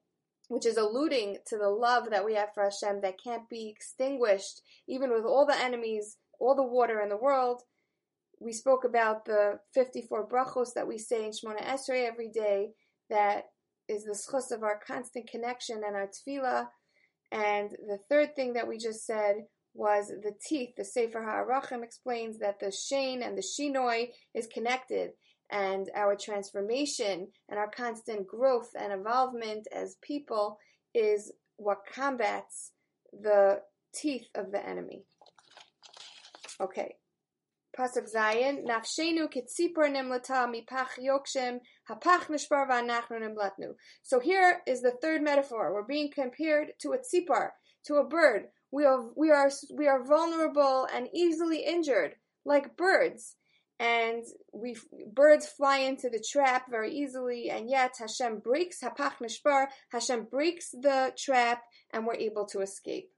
which 0.49 0.65
is 0.65 0.75
alluding 0.77 1.37
to 1.47 1.57
the 1.57 1.69
love 1.69 2.09
that 2.09 2.25
we 2.25 2.35
have 2.35 2.49
for 2.53 2.63
Hashem 2.63 2.99
that 3.01 3.15
can't 3.23 3.49
be 3.49 3.69
extinguished, 3.69 4.61
even 4.89 5.11
with 5.11 5.23
all 5.23 5.45
the 5.45 5.57
enemies, 5.57 6.17
all 6.37 6.53
the 6.53 6.61
water 6.61 7.01
in 7.01 7.07
the 7.07 7.17
world 7.17 7.63
we 8.43 8.51
spoke 8.51 8.83
about 8.83 9.25
the 9.25 9.59
54 9.73 10.27
brachos 10.27 10.73
that 10.75 10.87
we 10.87 10.97
say 10.97 11.25
in 11.25 11.31
Shemona 11.31 11.63
Esrei 11.63 12.07
every 12.07 12.29
day, 12.29 12.71
that 13.09 13.45
is 13.87 14.03
the 14.03 14.11
schus 14.11 14.51
of 14.51 14.63
our 14.63 14.79
constant 14.85 15.29
connection 15.29 15.81
and 15.85 15.95
our 15.95 16.07
tefillah. 16.07 16.67
And 17.31 17.71
the 17.71 17.99
third 18.09 18.35
thing 18.35 18.53
that 18.53 18.67
we 18.67 18.77
just 18.77 19.05
said 19.05 19.35
was 19.73 20.07
the 20.07 20.33
teeth. 20.45 20.75
The 20.77 20.85
Sefer 20.85 21.21
HaArachim 21.21 21.83
explains 21.83 22.39
that 22.39 22.59
the 22.59 22.71
Shane 22.71 23.21
and 23.23 23.37
the 23.37 23.43
Shinoi 23.43 24.09
is 24.33 24.47
connected, 24.47 25.11
and 25.51 25.89
our 25.95 26.15
transformation 26.15 27.27
and 27.49 27.59
our 27.59 27.69
constant 27.69 28.27
growth 28.27 28.69
and 28.79 28.93
involvement 28.93 29.67
as 29.73 29.97
people 30.01 30.57
is 30.93 31.31
what 31.57 31.79
combats 31.91 32.71
the 33.11 33.61
teeth 33.93 34.27
of 34.35 34.51
the 34.51 34.65
enemy. 34.67 35.03
Okay, 36.61 36.95
Pasuk 37.77 38.07
Zayin, 38.13 38.65
Nafshenu 38.65 39.27
kitzipor 39.27 39.89
nimlata 39.89 40.47
mipach 40.47 40.99
yokshem, 40.99 41.59
hapach 41.89 42.27
nishbar 42.27 42.69
v'anachnu 42.69 43.19
nimlatnu. 43.19 43.73
So 44.03 44.19
here 44.19 44.61
is 44.67 44.81
the 44.81 44.93
third 45.01 45.23
metaphor. 45.23 45.73
We're 45.73 45.83
being 45.83 46.11
compared 46.13 46.73
to 46.81 46.93
a 46.93 46.97
tzipar, 46.97 47.49
to 47.85 47.95
a 47.95 48.07
bird. 48.07 48.47
We 48.73 48.85
are, 48.85 49.03
we 49.15 49.29
are, 49.29 49.51
we 49.71 49.87
are 49.87 50.03
vulnerable 50.03 50.87
and 50.91 51.07
easily 51.13 51.63
injured, 51.63 52.15
like 52.43 52.75
birds. 52.75 53.35
And 53.79 54.23
we 54.51 54.75
birds 55.11 55.45
fly 55.45 55.79
into 55.79 56.09
the 56.09 56.23
trap 56.31 56.71
very 56.71 56.91
easily, 56.91 57.51
and 57.51 57.69
yet 57.69 57.95
Hashem 57.99 58.39
breaks 58.39 58.81
hapach 58.81 59.17
nishbar. 59.21 59.67
Hashem 59.91 60.25
breaks 60.31 60.71
the 60.71 61.13
trap, 61.15 61.61
and 61.91 62.07
we're 62.07 62.15
able 62.15 62.45
to 62.47 62.61
escape. 62.61 63.09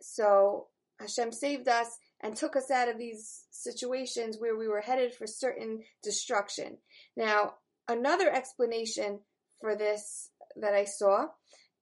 So 0.00 0.66
Hashem 0.98 1.30
saved 1.30 1.68
us 1.68 1.98
and 2.20 2.34
took 2.34 2.56
us 2.56 2.70
out 2.70 2.88
of 2.88 2.98
these 2.98 3.44
situations 3.52 4.38
where 4.38 4.56
we 4.56 4.66
were 4.66 4.80
headed 4.80 5.14
for 5.14 5.28
certain 5.28 5.82
destruction. 6.02 6.78
Now, 7.16 7.54
another 7.86 8.30
explanation 8.30 9.20
for 9.60 9.76
this 9.76 10.30
that 10.56 10.74
I 10.74 10.84
saw 10.86 11.26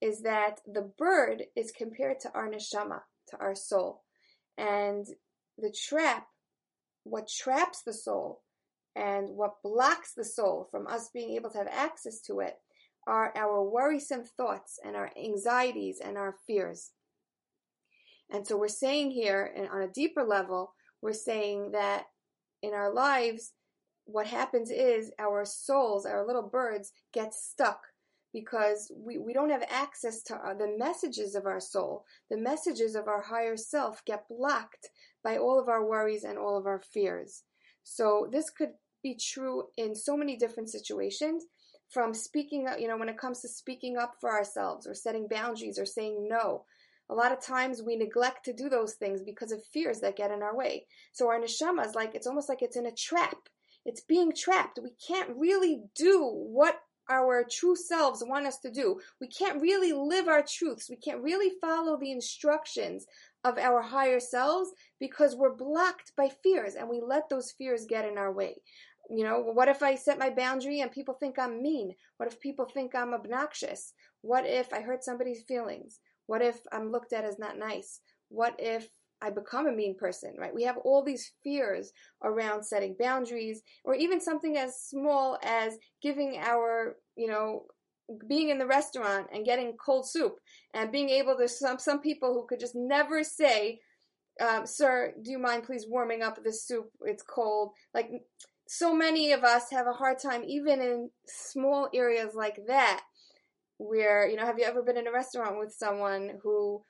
is 0.04 0.20
that 0.20 0.61
the 0.66 0.92
bird 0.99 1.44
is 1.56 1.73
compared 1.73 2.20
to 2.20 2.30
our 2.34 2.46
neshama, 2.46 3.00
to 3.26 3.38
our 3.38 3.54
soul. 3.54 4.02
And 4.58 5.06
the 5.56 5.75
trap, 5.88 6.26
what 7.04 7.26
traps 7.26 7.80
the 7.87 7.94
soul 7.94 8.42
and 8.94 9.30
what 9.30 9.62
blocks 9.62 10.12
the 10.14 10.26
soul 10.26 10.68
from 10.70 10.87
us 10.87 11.08
being 11.14 11.34
able 11.37 11.49
to 11.49 11.56
have 11.56 11.68
access 11.68 12.20
to 12.26 12.40
it 12.40 12.52
are 13.06 13.32
our 13.34 13.62
worrisome 13.64 14.25
thoughts 14.37 14.78
and 14.84 14.94
our 14.94 15.11
anxieties 15.16 16.00
and 16.04 16.18
our 16.18 16.37
fears. 16.46 16.90
And 18.30 18.46
so 18.46 18.58
we're 18.58 18.68
saying 18.68 19.11
here, 19.11 19.54
and 19.56 19.70
on 19.70 19.80
a 19.80 19.88
deeper 19.88 20.23
level, 20.23 20.75
we're 21.00 21.14
saying 21.14 21.70
that 21.73 22.04
in 22.62 22.75
our 22.75 22.92
lives, 22.92 23.52
what 24.04 24.26
happens 24.26 24.70
is 24.70 25.12
our 25.18 25.46
souls, 25.46 26.04
our 26.04 26.26
little 26.26 26.46
birds, 26.50 26.92
get 27.14 27.32
stuck 27.32 27.80
because 28.35 28.93
we, 28.95 29.17
we 29.17 29.33
don't 29.33 29.49
have 29.49 29.64
access 29.71 30.23
to 30.25 30.35
uh, 30.35 30.53
the 30.53 30.76
messages 30.76 31.35
of 31.35 31.47
our 31.47 31.61
soul. 31.61 32.05
The 32.31 32.37
messages 32.37 32.95
of 32.95 33.09
our 33.09 33.23
higher 33.23 33.57
self 33.57 34.05
get 34.05 34.29
blocked 34.29 34.91
by 35.23 35.38
all 35.38 35.59
of 35.59 35.69
our 35.69 35.87
worries 35.87 36.25
and 36.25 36.37
all 36.37 36.59
of 36.59 36.67
our 36.67 36.81
fears. 36.81 37.45
So 37.83 38.29
this 38.31 38.50
could 38.50 38.73
be 39.03 39.17
true 39.17 39.69
in 39.79 39.95
so 39.95 40.17
many 40.17 40.37
different 40.37 40.69
situations 40.69 41.45
from 41.88 42.12
speaking 42.12 42.67
up, 42.67 42.79
you 42.79 42.88
know, 42.88 42.99
when 42.99 43.09
it 43.09 43.19
comes 43.19 43.41
to 43.41 43.49
speaking 43.49 43.97
up 43.97 44.17
for 44.21 44.31
ourselves 44.31 44.87
or 44.87 44.95
setting 44.95 45.29
boundaries 45.31 45.79
or 45.79 45.87
saying 45.87 46.26
no 46.29 46.64
a 47.11 47.14
lot 47.14 47.33
of 47.33 47.41
times 47.41 47.83
we 47.83 47.97
neglect 47.97 48.45
to 48.47 48.53
do 48.53 48.69
those 48.69 48.95
things 48.95 49.23
because 49.23 49.53
of 49.53 49.64
fears 49.73 50.00
that 50.00 50.17
get 50.17 50.31
in 50.31 50.43
our 50.43 50.57
way. 50.57 50.87
So 51.12 51.29
our 51.29 51.38
neshama 51.38 51.87
is 51.87 51.95
like, 51.95 52.14
it's 52.14 52.26
almost 52.26 52.49
like 52.49 52.62
it's 52.62 52.76
in 52.76 52.87
a 52.87 52.93
trap. 52.93 53.37
It's 53.85 54.00
being 54.00 54.33
trapped. 54.35 54.79
We 54.83 54.95
can't 55.07 55.37
really 55.37 55.83
do 55.95 56.23
what 56.23 56.76
our 57.11 57.44
true 57.50 57.76
selves 57.76 58.23
want 58.26 58.46
us 58.46 58.58
to 58.58 58.70
do. 58.70 59.00
We 59.20 59.28
can't 59.28 59.61
really 59.61 59.92
live 59.92 60.28
our 60.28 60.42
truths. 60.42 60.88
We 60.88 60.96
can't 60.96 61.23
really 61.23 61.52
follow 61.61 61.99
the 61.99 62.12
instructions 62.12 63.06
of 63.44 63.58
our 63.58 63.82
higher 63.82 64.20
selves 64.20 64.70
because 64.99 65.37
we're 65.37 65.54
blocked 65.54 66.12
by 66.16 66.30
fears 66.42 66.75
and 66.75 66.88
we 66.88 67.00
let 67.06 67.28
those 67.28 67.52
fears 67.52 67.87
get 67.88 68.06
in 68.06 68.16
our 68.16 68.32
way. 68.32 68.56
You 69.11 69.25
know, 69.25 69.40
what 69.40 69.68
if 69.68 69.82
I 69.82 69.96
set 69.96 70.18
my 70.18 70.30
boundary 70.30 70.80
and 70.80 70.90
people 70.90 71.14
think 71.14 71.38
I'm 71.38 71.62
mean? 71.62 71.92
What 72.16 72.32
if 72.32 72.40
people 72.40 72.64
think 72.64 72.94
I'm 72.94 73.12
obnoxious? 73.12 73.92
What 74.23 74.46
if 74.46 74.73
I 74.73 74.80
hurt 74.80 75.04
somebody's 75.04 75.42
feelings? 75.42 76.00
What 76.26 76.40
if 76.40 76.58
I'm 76.73 76.90
looked 76.90 77.12
at 77.12 77.25
as 77.25 77.38
not 77.38 77.58
nice? 77.58 78.00
What 78.30 78.54
if 78.58 78.88
I 79.25 79.31
become 79.31 79.66
a 79.66 79.73
mean 79.73 79.97
person, 79.97 80.35
right? 80.38 80.54
We 80.54 80.64
have 80.64 80.76
all 80.85 81.02
these 81.02 81.33
fears 81.43 81.93
around 82.23 82.62
setting 82.62 82.95
boundaries 82.99 83.62
or 83.85 83.95
even 83.95 84.21
something 84.21 84.59
as 84.59 84.83
small 84.83 85.38
as 85.43 85.78
giving 86.02 86.37
our, 86.38 86.97
you 87.16 87.28
know, 87.28 87.64
being 88.28 88.50
in 88.50 88.59
the 88.59 88.66
restaurant 88.66 89.28
and 89.33 89.47
getting 89.47 89.76
cold 89.83 90.07
soup 90.07 90.37
and 90.75 90.93
being 90.93 91.09
able 91.09 91.37
to 91.38 91.49
some 91.49 91.78
some 91.78 92.00
people 92.00 92.35
who 92.35 92.47
could 92.47 92.61
just 92.61 92.75
never 92.75 93.25
say 93.25 93.81
um, 94.47 94.66
sir 94.66 95.14
do 95.23 95.31
you 95.31 95.38
mind 95.38 95.62
please 95.64 95.87
warming 95.88 96.23
up 96.23 96.38
the 96.45 96.52
soup 96.52 96.90
it's 97.07 97.23
cold 97.23 97.71
like 97.95 98.11
so 98.69 98.95
many 98.95 99.33
of 99.33 99.43
us 99.43 99.71
have 99.71 99.87
a 99.87 99.93
hard 99.93 100.19
time 100.19 100.43
even 100.47 100.83
in 100.83 101.09
small 101.26 101.88
areas 101.95 102.35
like 102.35 102.59
that 102.66 103.00
where 103.78 104.28
you 104.28 104.37
know 104.37 104.45
have 104.45 104.59
you 104.59 104.66
ever 104.66 104.83
been 104.83 104.99
in 104.99 105.07
a 105.07 105.12
restaurant 105.12 105.59
with 105.59 105.73
someone 105.73 106.33
who 106.43 106.83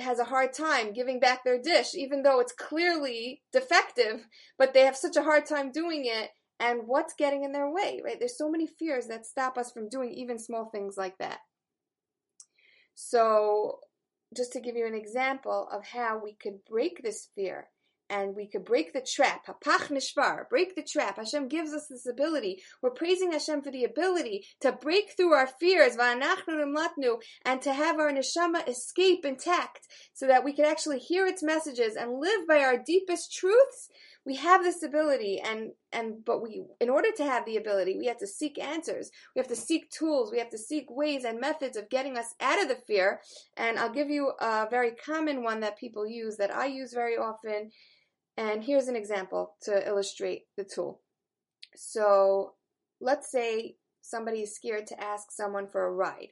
has 0.00 0.18
a 0.18 0.24
hard 0.24 0.52
time 0.52 0.92
giving 0.92 1.18
back 1.20 1.44
their 1.44 1.60
dish 1.60 1.94
even 1.94 2.22
though 2.22 2.40
it's 2.40 2.52
clearly 2.52 3.42
defective 3.52 4.26
but 4.58 4.74
they 4.74 4.84
have 4.84 4.96
such 4.96 5.16
a 5.16 5.22
hard 5.22 5.46
time 5.46 5.72
doing 5.72 6.04
it 6.04 6.30
and 6.60 6.86
what's 6.86 7.14
getting 7.14 7.44
in 7.44 7.52
their 7.52 7.70
way, 7.70 8.00
right? 8.04 8.16
There's 8.18 8.36
so 8.36 8.50
many 8.50 8.66
fears 8.66 9.06
that 9.06 9.26
stop 9.26 9.56
us 9.56 9.70
from 9.70 9.88
doing 9.88 10.12
even 10.12 10.38
small 10.38 10.66
things 10.66 10.96
like 10.96 11.18
that. 11.18 11.38
So, 12.94 13.78
just 14.36 14.52
to 14.52 14.60
give 14.60 14.76
you 14.76 14.86
an 14.86 14.94
example 14.94 15.68
of 15.72 15.86
how 15.86 16.20
we 16.22 16.34
could 16.34 16.64
break 16.68 17.02
this 17.02 17.28
fear 17.34 17.68
and 18.10 18.34
we 18.34 18.46
could 18.46 18.64
break 18.64 18.92
the 18.92 19.00
trap, 19.00 19.46
hapach 19.46 19.88
nishvar, 19.88 20.48
break 20.48 20.74
the 20.74 20.82
trap. 20.82 21.16
Hashem 21.16 21.48
gives 21.48 21.72
us 21.72 21.86
this 21.88 22.06
ability. 22.06 22.62
We're 22.82 22.90
praising 22.90 23.32
Hashem 23.32 23.62
for 23.62 23.70
the 23.70 23.84
ability 23.84 24.46
to 24.60 24.72
break 24.72 25.14
through 25.16 25.34
our 25.34 25.46
fears, 25.46 25.96
and 25.98 27.62
to 27.62 27.72
have 27.72 27.98
our 27.98 28.12
neshama 28.12 28.66
escape 28.68 29.24
intact, 29.24 29.88
so 30.12 30.26
that 30.26 30.44
we 30.44 30.52
can 30.52 30.64
actually 30.64 30.98
hear 30.98 31.26
its 31.26 31.42
messages 31.42 31.96
and 31.96 32.20
live 32.20 32.46
by 32.46 32.60
our 32.60 32.78
deepest 32.78 33.32
truths. 33.32 33.90
We 34.24 34.36
have 34.36 34.62
this 34.62 34.82
ability 34.82 35.40
and 35.40 35.72
and 35.90 36.22
but 36.22 36.42
we 36.42 36.62
in 36.80 36.90
order 36.90 37.08
to 37.16 37.24
have 37.24 37.46
the 37.46 37.56
ability 37.56 37.96
we 37.98 38.08
have 38.08 38.18
to 38.18 38.26
seek 38.26 38.58
answers. 38.58 39.10
We 39.34 39.38
have 39.38 39.48
to 39.48 39.56
seek 39.56 39.90
tools. 39.90 40.30
We 40.30 40.38
have 40.38 40.50
to 40.50 40.58
seek 40.58 40.84
ways 40.90 41.24
and 41.24 41.40
methods 41.40 41.78
of 41.78 41.88
getting 41.88 42.18
us 42.18 42.34
out 42.38 42.60
of 42.60 42.68
the 42.68 42.76
fear. 42.86 43.22
And 43.56 43.78
i'll 43.78 43.92
give 43.92 44.10
you 44.10 44.32
a 44.38 44.66
very 44.68 44.90
common 44.90 45.42
one 45.42 45.60
that 45.60 45.78
people 45.78 46.06
use 46.06 46.36
that 46.36 46.54
i 46.54 46.66
use 46.66 46.92
very 46.92 47.16
often 47.16 47.70
and 48.38 48.64
here's 48.64 48.88
an 48.88 48.96
example 48.96 49.56
to 49.60 49.86
illustrate 49.86 50.44
the 50.56 50.64
tool 50.64 51.02
so 51.76 52.54
let's 53.00 53.30
say 53.30 53.76
somebody 54.00 54.40
is 54.40 54.54
scared 54.54 54.86
to 54.86 55.02
ask 55.02 55.30
someone 55.30 55.66
for 55.66 55.84
a 55.84 55.92
ride 55.92 56.28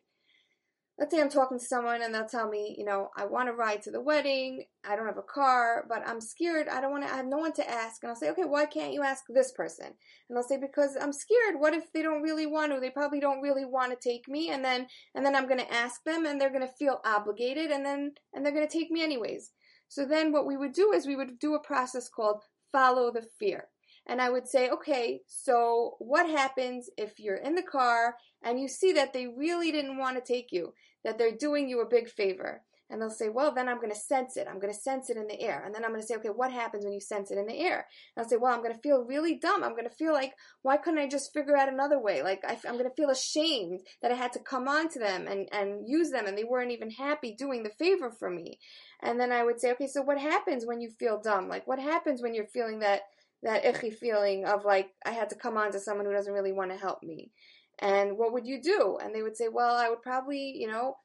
let's 0.99 1.15
say 1.15 1.21
I'm 1.21 1.29
talking 1.29 1.59
to 1.59 1.65
someone 1.65 2.03
and 2.03 2.15
they'll 2.15 2.27
tell 2.27 2.49
me, 2.49 2.75
you 2.79 2.85
know, 2.85 3.11
I 3.17 3.27
want 3.27 3.49
to 3.49 3.53
ride 3.53 3.83
to 3.83 3.91
the 3.91 4.01
wedding. 4.01 4.65
I 4.89 4.97
don't 4.97 5.07
have 5.07 5.19
a 5.19 5.23
car, 5.23 5.85
but 5.89 6.03
I'm 6.07 6.21
scared. 6.23 6.69
I 6.69 6.81
don't 6.81 6.91
want 6.91 7.07
to, 7.07 7.13
I 7.13 7.17
have 7.17 7.27
no 7.27 7.37
one 7.37 7.53
to 7.55 7.71
ask. 7.71 8.03
And 8.03 8.09
I'll 8.09 8.17
say, 8.17 8.31
okay, 8.31 8.45
why 8.45 8.65
can't 8.65 8.95
you 8.95 9.03
ask 9.03 9.25
this 9.29 9.53
person? 9.53 9.87
And 9.87 10.37
they'll 10.37 10.43
say, 10.43 10.57
because 10.57 10.97
I'm 10.99 11.13
scared. 11.13 11.57
What 11.59 11.75
if 11.75 11.93
they 11.93 12.03
don't 12.03 12.23
really 12.23 12.47
want 12.47 12.73
to? 12.73 12.81
They 12.81 12.91
probably 12.91 13.21
don't 13.21 13.43
really 13.43 13.67
want 13.67 13.93
to 13.93 14.09
take 14.09 14.27
me. 14.27 14.49
And 14.49 14.65
then, 14.65 14.87
and 15.15 15.25
then 15.25 15.37
I'm 15.37 15.47
going 15.47 15.61
to 15.61 15.73
ask 15.73 16.03
them 16.05 16.25
and 16.25 16.41
they're 16.41 16.49
going 16.49 16.67
to 16.67 16.75
feel 16.79 17.01
obligated 17.05 17.71
and 17.71 17.85
then, 17.85 18.13
and 18.33 18.45
they're 18.45 18.55
going 18.55 18.67
to 18.67 18.79
take 18.79 18.91
me 18.91 19.03
anyways. 19.03 19.51
So 19.89 20.05
then 20.05 20.33
what 20.33 20.47
we 20.47 20.57
would 20.57 20.73
do 20.73 20.93
is 20.93 21.07
we 21.07 21.17
would 21.17 21.39
do 21.39 21.55
a 21.55 21.61
process 21.61 22.09
called 22.09 22.43
follow 22.73 23.11
the 23.11 23.27
fear 23.39 23.69
and 24.09 24.23
I 24.23 24.31
would 24.31 24.47
say, 24.47 24.71
okay, 24.71 25.21
so 25.27 25.97
what 25.99 26.29
happens 26.29 26.89
if 26.97 27.19
you're 27.19 27.37
in 27.37 27.55
the 27.55 27.63
car 27.63 28.17
and 28.45 28.61
you 28.61 28.69
see 28.69 28.93
that 28.93 29.13
they 29.13 29.27
really 29.27 29.73
didn't 29.73 29.99
want 29.99 30.17
to 30.17 30.23
take 30.33 30.53
you, 30.53 30.73
that 31.05 31.19
they're 31.19 31.37
doing 31.37 31.69
you 31.69 31.81
a 31.81 31.89
big 31.89 32.09
favor? 32.09 32.63
And 32.89 33.01
they'll 33.01 33.11
say, 33.11 33.29
well, 33.29 33.53
then 33.53 33.69
I'm 33.69 33.79
going 33.79 33.93
to 33.93 33.99
sense 33.99 34.37
it. 34.37 34.47
I'm 34.49 34.61
going 34.61 34.73
to 34.73 34.79
sense 34.79 35.11
it 35.11 35.17
in 35.17 35.27
the 35.27 35.41
air. 35.41 35.63
And 35.65 35.75
then 35.75 35.85
I'm 35.85 35.91
going 35.91 36.01
to 36.01 36.07
say, 36.07 36.15
okay, 36.17 36.29
what 36.29 36.53
happens 36.53 36.85
when 36.85 36.93
you 36.93 37.01
sense 37.01 37.31
it 37.31 37.39
in 37.39 37.47
the 37.47 37.59
air? 37.59 37.87
And 38.17 38.23
I'll 38.23 38.29
say, 38.29 38.37
well, 38.37 38.55
I'm 38.55 38.63
going 38.63 38.75
to 38.75 38.81
feel 38.81 39.05
really 39.05 39.37
dumb. 39.37 39.65
I'm 39.65 39.73
going 39.73 39.89
to 39.89 39.91
feel 39.91 40.13
like, 40.13 40.35
why 40.63 40.77
couldn't 40.77 41.01
I 41.01 41.09
just 41.09 41.33
figure 41.33 41.57
out 41.57 41.73
another 41.73 41.99
way? 41.99 42.23
Like, 42.23 42.45
I, 42.47 42.53
am 42.67 42.75
going 42.75 42.89
to 42.89 42.95
feel 42.95 43.11
ashamed 43.11 43.81
that 44.03 44.13
I 44.13 44.15
had 44.15 44.33
to 44.35 44.39
come 44.39 44.69
on 44.69 44.89
to 44.91 44.99
them 45.01 45.27
and, 45.27 45.49
and 45.53 45.89
use 45.89 46.11
them 46.11 46.27
and 46.27 46.39
they 46.39 46.45
weren't 46.45 46.71
even 46.71 46.91
happy 46.91 47.35
doing 47.37 47.65
the 47.65 47.71
favor 47.71 48.11
for 48.11 48.31
me. 48.31 48.59
And 49.03 49.19
then 49.19 49.33
I 49.33 49.43
would 49.43 49.61
say, 49.61 49.73
okay, 49.73 49.89
so 49.89 50.03
what 50.03 50.19
happens 50.19 50.65
when 50.65 50.81
you 50.81 50.91
feel 50.91 51.21
dumb? 51.21 51.49
Like, 51.49 51.67
what 51.67 51.81
happens 51.81 52.23
when 52.23 52.35
you're 52.35 52.47
feeling 52.47 52.79
that 52.81 53.03
that 53.43 53.65
icky 53.65 53.91
feeling 53.91 54.45
of 54.45 54.65
like 54.65 54.89
I 55.05 55.11
had 55.11 55.31
to 55.31 55.37
come 55.37 55.57
on 55.57 55.71
to 55.73 55.79
someone 55.79 56.07
who 56.07 56.13
doesn't 56.13 56.33
really 56.33 56.53
want 56.53 56.71
to 56.73 56.77
help 56.77 57.03
me. 57.03 57.31
And 57.79 58.17
what 58.17 58.33
would 58.33 58.47
you 58.47 58.61
do? 58.61 58.99
And 59.03 59.15
they 59.15 59.23
would 59.23 59.37
say, 59.37 59.49
well, 59.49 59.77
I 59.77 59.89
would 59.89 60.03
probably, 60.03 60.55
you 60.57 60.67
know, 60.67 60.97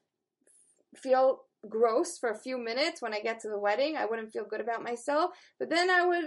feel 0.96 1.40
gross 1.68 2.18
for 2.18 2.30
a 2.30 2.38
few 2.38 2.58
minutes 2.58 3.00
when 3.00 3.14
I 3.14 3.20
get 3.20 3.40
to 3.40 3.48
the 3.48 3.58
wedding. 3.58 3.96
I 3.96 4.06
wouldn't 4.06 4.32
feel 4.32 4.44
good 4.44 4.60
about 4.60 4.82
myself, 4.82 5.30
but 5.58 5.70
then 5.70 5.90
I 5.90 6.06
would 6.06 6.24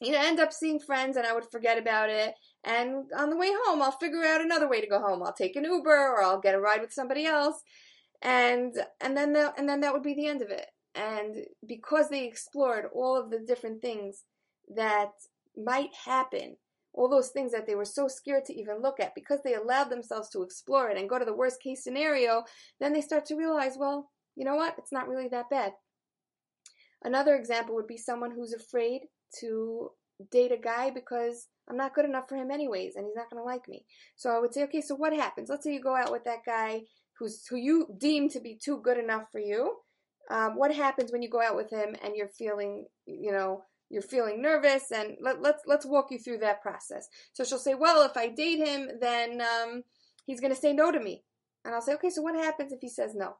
you 0.00 0.12
know, 0.12 0.20
end 0.20 0.40
up 0.40 0.52
seeing 0.52 0.78
friends 0.78 1.16
and 1.16 1.26
I 1.26 1.32
would 1.32 1.50
forget 1.50 1.78
about 1.78 2.10
it. 2.10 2.34
And 2.64 3.04
on 3.16 3.30
the 3.30 3.36
way 3.36 3.50
home, 3.64 3.80
I'll 3.80 3.92
figure 3.92 4.24
out 4.24 4.40
another 4.40 4.68
way 4.68 4.80
to 4.80 4.86
go 4.86 5.00
home. 5.00 5.22
I'll 5.22 5.32
take 5.32 5.56
an 5.56 5.64
Uber 5.64 5.90
or 5.90 6.22
I'll 6.22 6.40
get 6.40 6.54
a 6.54 6.60
ride 6.60 6.80
with 6.80 6.92
somebody 6.92 7.24
else. 7.24 7.62
And 8.22 8.74
and 9.00 9.16
then 9.16 9.32
the, 9.32 9.52
and 9.56 9.68
then 9.68 9.80
that 9.80 9.92
would 9.92 10.02
be 10.02 10.14
the 10.14 10.26
end 10.26 10.42
of 10.42 10.50
it. 10.50 10.66
And 10.94 11.44
because 11.66 12.08
they 12.08 12.26
explored 12.26 12.86
all 12.94 13.20
of 13.20 13.30
the 13.30 13.38
different 13.38 13.82
things 13.82 14.24
that 14.74 15.12
might 15.56 15.94
happen, 15.94 16.56
all 16.92 17.08
those 17.08 17.28
things 17.28 17.52
that 17.52 17.66
they 17.66 17.74
were 17.74 17.84
so 17.84 18.08
scared 18.08 18.46
to 18.46 18.58
even 18.58 18.80
look 18.80 19.00
at, 19.00 19.14
because 19.14 19.40
they 19.44 19.54
allowed 19.54 19.90
themselves 19.90 20.30
to 20.30 20.42
explore 20.42 20.88
it 20.88 20.96
and 20.96 21.08
go 21.08 21.18
to 21.18 21.26
the 21.26 21.36
worst 21.36 21.62
case 21.62 21.84
scenario, 21.84 22.44
then 22.80 22.94
they 22.94 23.02
start 23.02 23.26
to 23.26 23.36
realize, 23.36 23.76
well, 23.78 24.10
you 24.36 24.44
know 24.44 24.54
what? 24.54 24.74
It's 24.78 24.92
not 24.92 25.08
really 25.08 25.28
that 25.28 25.50
bad. 25.50 25.72
Another 27.02 27.34
example 27.34 27.74
would 27.74 27.86
be 27.86 27.96
someone 27.96 28.30
who's 28.30 28.52
afraid 28.52 29.02
to 29.40 29.90
date 30.30 30.52
a 30.52 30.56
guy 30.56 30.90
because 30.90 31.48
I'm 31.68 31.76
not 31.76 31.94
good 31.94 32.04
enough 32.04 32.28
for 32.28 32.36
him 32.36 32.50
anyways 32.50 32.96
and 32.96 33.06
he's 33.06 33.16
not 33.16 33.30
going 33.30 33.42
to 33.42 33.46
like 33.46 33.68
me. 33.68 33.84
So 34.16 34.30
I 34.30 34.38
would 34.38 34.54
say, 34.54 34.62
okay, 34.64 34.80
so 34.80 34.94
what 34.94 35.12
happens? 35.12 35.48
Let's 35.48 35.64
say 35.64 35.72
you 35.72 35.80
go 35.80 35.96
out 35.96 36.12
with 36.12 36.24
that 36.24 36.44
guy 36.46 36.82
who's 37.18 37.46
who 37.48 37.56
you 37.56 37.86
deem 37.98 38.28
to 38.30 38.40
be 38.40 38.58
too 38.62 38.80
good 38.82 38.98
enough 38.98 39.24
for 39.32 39.40
you. 39.40 39.76
Um, 40.30 40.56
what 40.56 40.74
happens 40.74 41.12
when 41.12 41.22
you 41.22 41.30
go 41.30 41.42
out 41.42 41.56
with 41.56 41.70
him 41.70 41.94
and 42.02 42.16
you're 42.16 42.28
feeling, 42.28 42.86
you 43.06 43.32
know, 43.32 43.62
you're 43.90 44.02
feeling 44.02 44.42
nervous 44.42 44.90
and 44.90 45.16
let, 45.20 45.40
let's 45.40 45.62
let's 45.66 45.86
walk 45.86 46.10
you 46.10 46.18
through 46.18 46.38
that 46.38 46.60
process 46.60 47.08
so 47.32 47.44
she'll 47.44 47.58
say 47.58 47.74
well 47.74 48.02
if 48.02 48.16
i 48.16 48.28
date 48.28 48.58
him 48.58 48.88
then 49.00 49.40
um, 49.40 49.82
he's 50.26 50.40
going 50.40 50.52
to 50.52 50.60
say 50.60 50.72
no 50.72 50.90
to 50.90 51.00
me 51.00 51.22
and 51.64 51.74
i'll 51.74 51.80
say 51.80 51.94
okay 51.94 52.10
so 52.10 52.22
what 52.22 52.34
happens 52.34 52.72
if 52.72 52.80
he 52.80 52.88
says 52.88 53.14
no 53.14 53.36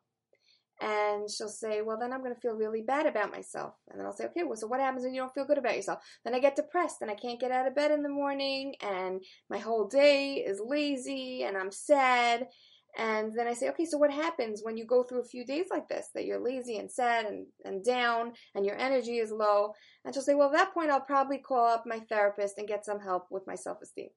and 0.80 1.30
she'll 1.30 1.48
say 1.48 1.82
well 1.82 1.98
then 1.98 2.12
i'm 2.12 2.22
going 2.22 2.34
to 2.34 2.40
feel 2.40 2.54
really 2.54 2.82
bad 2.82 3.06
about 3.06 3.30
myself. 3.30 3.74
And 3.90 3.98
then 3.98 4.06
i'll 4.06 4.12
say 4.12 4.26
okay 4.26 4.44
well 4.44 4.56
so 4.56 4.66
what 4.66 4.80
happens 4.80 5.04
when 5.04 5.14
you 5.14 5.20
don't 5.20 5.34
feel 5.34 5.46
good 5.46 5.58
about 5.58 5.76
yourself? 5.76 6.00
Then 6.24 6.34
i 6.34 6.38
get 6.38 6.56
depressed 6.56 7.02
and 7.02 7.10
i 7.10 7.14
can't 7.14 7.40
get 7.40 7.50
out 7.50 7.66
of 7.66 7.74
bed 7.74 7.90
in 7.90 8.02
the 8.02 8.08
morning 8.08 8.74
and 8.80 9.20
my 9.48 9.58
whole 9.58 9.86
day 9.86 10.34
is 10.34 10.60
lazy 10.64 11.44
and 11.44 11.56
i'm 11.56 11.72
sad 11.72 12.48
and 12.96 13.32
then 13.36 13.46
I 13.46 13.52
say, 13.52 13.68
okay, 13.68 13.84
so 13.84 13.98
what 13.98 14.10
happens 14.10 14.62
when 14.62 14.78
you 14.78 14.86
go 14.86 15.02
through 15.02 15.20
a 15.20 15.24
few 15.24 15.44
days 15.44 15.66
like 15.70 15.86
this, 15.86 16.08
that 16.14 16.24
you're 16.24 16.42
lazy 16.42 16.78
and 16.78 16.90
sad 16.90 17.26
and, 17.26 17.46
and 17.62 17.84
down 17.84 18.32
and 18.54 18.64
your 18.64 18.76
energy 18.78 19.18
is 19.18 19.30
low? 19.30 19.74
And 20.04 20.14
she'll 20.14 20.22
say, 20.22 20.34
well, 20.34 20.48
at 20.48 20.54
that 20.54 20.72
point, 20.72 20.90
I'll 20.90 21.02
probably 21.02 21.36
call 21.36 21.68
up 21.68 21.84
my 21.86 21.98
therapist 22.08 22.56
and 22.56 22.66
get 22.66 22.86
some 22.86 23.00
help 23.00 23.26
with 23.30 23.46
my 23.46 23.54
self 23.54 23.82
esteem. 23.82 24.08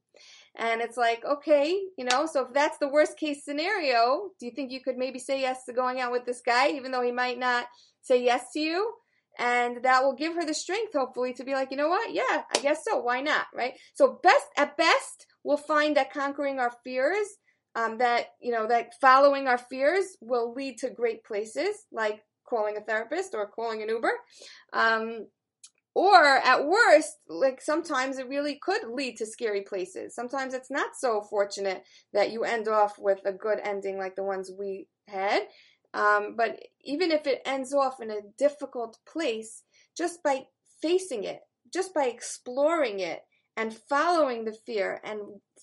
And 0.55 0.79
it's 0.79 0.95
like, 0.95 1.25
okay, 1.25 1.77
you 1.97 2.05
know, 2.05 2.25
so 2.25 2.45
if 2.45 2.53
that's 2.53 2.77
the 2.77 2.87
worst 2.87 3.17
case 3.17 3.43
scenario, 3.43 4.29
do 4.39 4.45
you 4.45 4.53
think 4.53 4.71
you 4.71 4.81
could 4.81 4.97
maybe 4.97 5.19
say 5.19 5.41
yes 5.41 5.65
to 5.65 5.73
going 5.73 5.99
out 5.99 6.13
with 6.13 6.25
this 6.25 6.41
guy, 6.45 6.69
even 6.69 6.91
though 6.91 7.03
he 7.03 7.11
might 7.11 7.37
not 7.37 7.65
say 8.01 8.23
yes 8.23 8.45
to 8.53 8.59
you? 8.61 8.93
And 9.37 9.83
that 9.83 10.03
will 10.03 10.15
give 10.15 10.35
her 10.35 10.45
the 10.45 10.53
strength, 10.53 10.93
hopefully, 10.93 11.33
to 11.33 11.43
be 11.43 11.53
like, 11.53 11.71
you 11.71 11.77
know 11.77 11.89
what? 11.89 12.13
Yeah, 12.13 12.43
I 12.53 12.59
guess 12.61 12.83
so. 12.89 12.99
Why 12.99 13.21
not? 13.21 13.45
Right? 13.53 13.73
So, 13.93 14.19
best, 14.23 14.47
at 14.57 14.77
best, 14.77 15.27
we'll 15.43 15.57
find 15.57 15.95
that 15.97 16.13
conquering 16.13 16.59
our 16.59 16.73
fears 16.83 17.27
um, 17.79 17.97
that 17.99 18.27
you 18.41 18.51
know 18.51 18.67
that 18.67 18.93
following 18.99 19.47
our 19.47 19.57
fears 19.57 20.17
will 20.21 20.53
lead 20.53 20.77
to 20.79 20.89
great 20.89 21.23
places 21.23 21.85
like 21.91 22.23
calling 22.47 22.77
a 22.77 22.81
therapist 22.81 23.33
or 23.33 23.47
calling 23.47 23.81
an 23.81 23.89
Uber. 23.89 24.11
Um, 24.73 25.27
or 25.95 26.23
at 26.23 26.65
worst, 26.65 27.17
like 27.27 27.61
sometimes 27.61 28.19
it 28.19 28.29
really 28.29 28.59
could 28.61 28.83
lead 28.89 29.17
to 29.17 29.25
scary 29.25 29.61
places. 29.61 30.15
Sometimes 30.15 30.53
it's 30.53 30.71
not 30.71 30.91
so 30.97 31.21
fortunate 31.21 31.83
that 32.13 32.31
you 32.31 32.43
end 32.43 32.67
off 32.67 32.97
with 32.97 33.19
a 33.25 33.33
good 33.33 33.59
ending 33.63 33.97
like 33.97 34.15
the 34.15 34.23
ones 34.23 34.51
we 34.57 34.87
had. 35.07 35.41
Um, 35.93 36.35
but 36.37 36.59
even 36.85 37.11
if 37.11 37.25
it 37.25 37.41
ends 37.45 37.73
off 37.73 38.01
in 38.01 38.11
a 38.11 38.21
difficult 38.37 38.97
place, 39.11 39.63
just 39.97 40.21
by 40.23 40.43
facing 40.81 41.23
it, 41.23 41.41
just 41.73 41.93
by 41.93 42.05
exploring 42.05 42.99
it 42.99 43.21
and 43.57 43.73
following 43.89 44.45
the 44.45 44.55
fear 44.65 45.01
and 45.03 45.19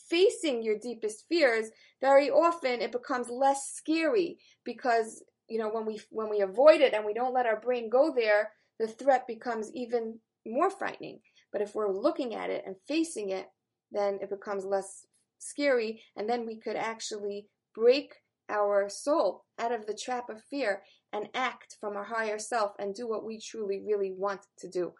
facing 0.08 0.62
your 0.62 0.78
deepest 0.78 1.24
fears, 1.28 1.70
very 2.00 2.30
often 2.30 2.80
it 2.80 2.92
becomes 2.92 3.28
less 3.28 3.72
scary 3.74 4.38
because 4.64 5.22
you 5.48 5.58
know, 5.58 5.68
when 5.68 5.86
we 5.86 6.00
when 6.10 6.28
we 6.28 6.40
avoid 6.40 6.80
it 6.80 6.94
and 6.94 7.04
we 7.04 7.14
don't 7.14 7.34
let 7.34 7.46
our 7.46 7.60
brain 7.60 7.88
go 7.88 8.12
there, 8.14 8.52
the 8.78 8.88
threat 8.88 9.26
becomes 9.26 9.70
even 9.74 10.18
more 10.44 10.70
frightening. 10.70 11.20
But 11.52 11.62
if 11.62 11.74
we're 11.74 11.92
looking 11.92 12.34
at 12.34 12.50
it 12.50 12.64
and 12.66 12.76
facing 12.88 13.30
it, 13.30 13.46
then 13.92 14.18
it 14.20 14.30
becomes 14.30 14.64
less 14.64 15.06
scary, 15.38 16.02
and 16.16 16.28
then 16.28 16.46
we 16.46 16.58
could 16.58 16.76
actually 16.76 17.46
break 17.74 18.14
our 18.48 18.88
soul 18.88 19.44
out 19.58 19.72
of 19.72 19.86
the 19.86 19.94
trap 19.94 20.28
of 20.28 20.42
fear 20.50 20.82
and 21.12 21.28
act 21.34 21.76
from 21.80 21.96
our 21.96 22.04
higher 22.04 22.38
self 22.38 22.72
and 22.78 22.94
do 22.94 23.08
what 23.08 23.24
we 23.24 23.40
truly, 23.40 23.82
really 23.84 24.12
want 24.12 24.40
to 24.58 24.68
do. 24.68 24.92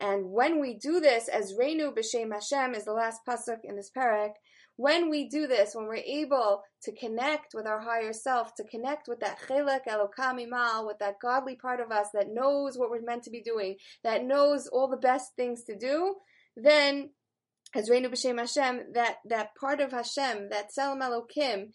And 0.00 0.30
when 0.30 0.60
we 0.60 0.74
do 0.74 1.00
this, 1.00 1.28
Ezreinu 1.32 1.96
B'Shem 1.96 2.32
Hashem 2.32 2.74
is 2.74 2.84
the 2.84 2.92
last 2.92 3.20
pasuk 3.26 3.58
in 3.64 3.76
this 3.76 3.90
parak, 3.96 4.32
when 4.76 5.08
we 5.08 5.28
do 5.28 5.46
this, 5.46 5.74
when 5.74 5.86
we're 5.86 5.96
able 5.96 6.62
to 6.82 6.92
connect 6.92 7.54
with 7.54 7.66
our 7.66 7.80
higher 7.80 8.12
self, 8.12 8.54
to 8.56 8.64
connect 8.64 9.06
with 9.06 9.20
that 9.20 9.38
chelek 9.48 9.86
elokam 9.88 10.44
imal, 10.44 10.86
with 10.86 10.98
that 10.98 11.20
godly 11.22 11.54
part 11.54 11.80
of 11.80 11.92
us 11.92 12.08
that 12.12 12.32
knows 12.32 12.76
what 12.76 12.90
we're 12.90 13.02
meant 13.02 13.22
to 13.22 13.30
be 13.30 13.40
doing, 13.40 13.76
that 14.02 14.24
knows 14.24 14.66
all 14.66 14.88
the 14.88 14.96
best 14.96 15.36
things 15.36 15.62
to 15.64 15.76
do, 15.76 16.16
then 16.56 17.10
Ezreinu 17.76 18.06
B'Shem 18.06 18.38
Hashem, 18.38 18.92
that, 18.94 19.18
that 19.26 19.54
part 19.54 19.80
of 19.80 19.92
Hashem, 19.92 20.48
that 20.50 20.70
Tselem 20.76 21.00
Elokim, 21.00 21.68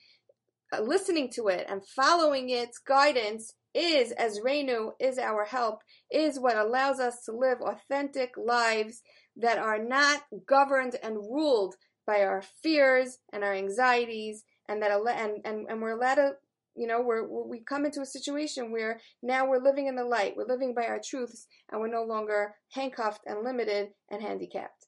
uh, 0.72 0.82
listening 0.82 1.30
to 1.36 1.48
it 1.48 1.66
and 1.70 1.82
following 1.96 2.50
its 2.50 2.78
guidance 2.80 3.54
is, 3.74 4.14
Ezreinu 4.20 4.92
is 5.00 5.18
our 5.18 5.46
help, 5.46 5.82
is 6.12 6.40
what 6.40 6.58
allows 6.58 7.00
us 7.00 7.24
to 7.26 7.32
live 7.32 7.60
authentic 7.62 8.32
lives 8.38 9.02
that 9.38 9.58
are 9.58 9.84
not 9.84 10.24
governed 10.48 10.96
and 11.04 11.16
ruled 11.16 11.76
by 12.06 12.22
our 12.24 12.44
fears 12.64 13.20
and 13.32 13.44
our 13.44 13.54
anxieties, 13.54 14.44
and 14.68 14.82
that 14.82 14.92
and 14.92 15.42
and, 15.46 15.68
and 15.70 15.82
we're 15.82 15.98
allowed 15.98 16.16
to, 16.16 16.32
you 16.76 16.88
know, 16.88 17.02
we're, 17.02 17.28
we 17.28 17.60
come 17.60 17.86
into 17.86 18.02
a 18.02 18.06
situation 18.06 18.72
where 18.72 19.00
now 19.22 19.48
we're 19.48 19.64
living 19.64 19.88
in 19.88 19.96
the 19.96 20.04
light, 20.04 20.34
we're 20.36 20.48
living 20.48 20.74
by 20.74 20.86
our 20.86 21.00
truths, 21.04 21.48
and 21.72 21.80
we're 21.80 21.88
no 21.88 22.04
longer 22.04 22.56
handcuffed 22.74 23.22
and 23.26 23.44
limited 23.44 23.90
and 24.10 24.22
handicapped. 24.22 24.88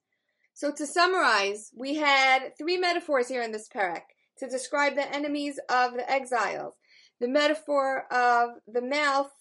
So 0.53 0.71
to 0.71 0.85
summarize, 0.85 1.71
we 1.75 1.95
had 1.95 2.57
three 2.57 2.77
metaphors 2.77 3.27
here 3.27 3.41
in 3.41 3.51
this 3.51 3.69
parak 3.69 4.01
to 4.39 4.47
describe 4.47 4.95
the 4.95 5.15
enemies 5.15 5.59
of 5.69 5.93
the 5.93 6.09
exiles 6.09 6.75
the 7.21 7.27
metaphor 7.27 8.11
of 8.11 8.49
the 8.67 8.81
mouth 8.81 9.31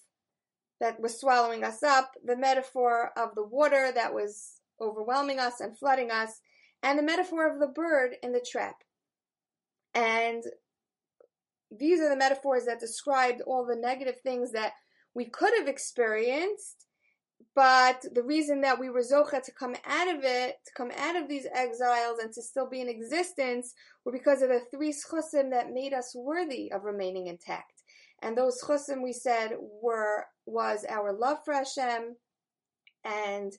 that 0.80 1.00
was 1.00 1.18
swallowing 1.18 1.64
us 1.64 1.82
up, 1.82 2.12
the 2.22 2.36
metaphor 2.36 3.10
of 3.16 3.34
the 3.34 3.42
water 3.44 3.90
that 3.94 4.14
was 4.14 4.60
overwhelming 4.80 5.38
us 5.38 5.60
and 5.60 5.76
flooding 5.76 6.10
us, 6.10 6.40
and 6.82 6.98
the 6.98 7.02
metaphor 7.02 7.50
of 7.50 7.58
the 7.58 7.66
bird 7.66 8.16
in 8.22 8.32
the 8.32 8.44
trap. 8.48 8.76
And 9.94 10.42
these 11.70 12.00
are 12.00 12.10
the 12.10 12.16
metaphors 12.16 12.66
that 12.66 12.80
described 12.80 13.40
all 13.46 13.64
the 13.64 13.76
negative 13.76 14.20
things 14.22 14.52
that 14.52 14.72
we 15.14 15.24
could 15.24 15.52
have 15.58 15.66
experienced, 15.66 16.86
but 17.54 18.04
the 18.14 18.22
reason 18.22 18.60
that 18.60 18.78
we 18.78 18.90
were 18.90 19.00
zocha 19.00 19.42
to 19.42 19.52
come 19.52 19.74
out 19.84 20.08
of 20.08 20.22
it, 20.22 20.56
to 20.66 20.72
come 20.76 20.90
out 20.96 21.16
of 21.16 21.28
these 21.28 21.46
exiles 21.52 22.18
and 22.22 22.32
to 22.32 22.42
still 22.42 22.68
be 22.68 22.80
in 22.80 22.88
existence, 22.88 23.74
were 24.04 24.12
because 24.12 24.42
of 24.42 24.50
the 24.50 24.60
three 24.70 24.92
schusim 24.92 25.50
that 25.50 25.72
made 25.72 25.92
us 25.92 26.14
worthy 26.14 26.70
of 26.70 26.84
remaining 26.84 27.26
intact. 27.26 27.82
And 28.22 28.36
those 28.36 28.62
schusim 28.62 29.02
we 29.02 29.12
said 29.12 29.56
were 29.82 30.26
was 30.46 30.84
our 30.88 31.12
love 31.12 31.38
for 31.44 31.54
Hashem 31.54 32.16
and 33.04 33.52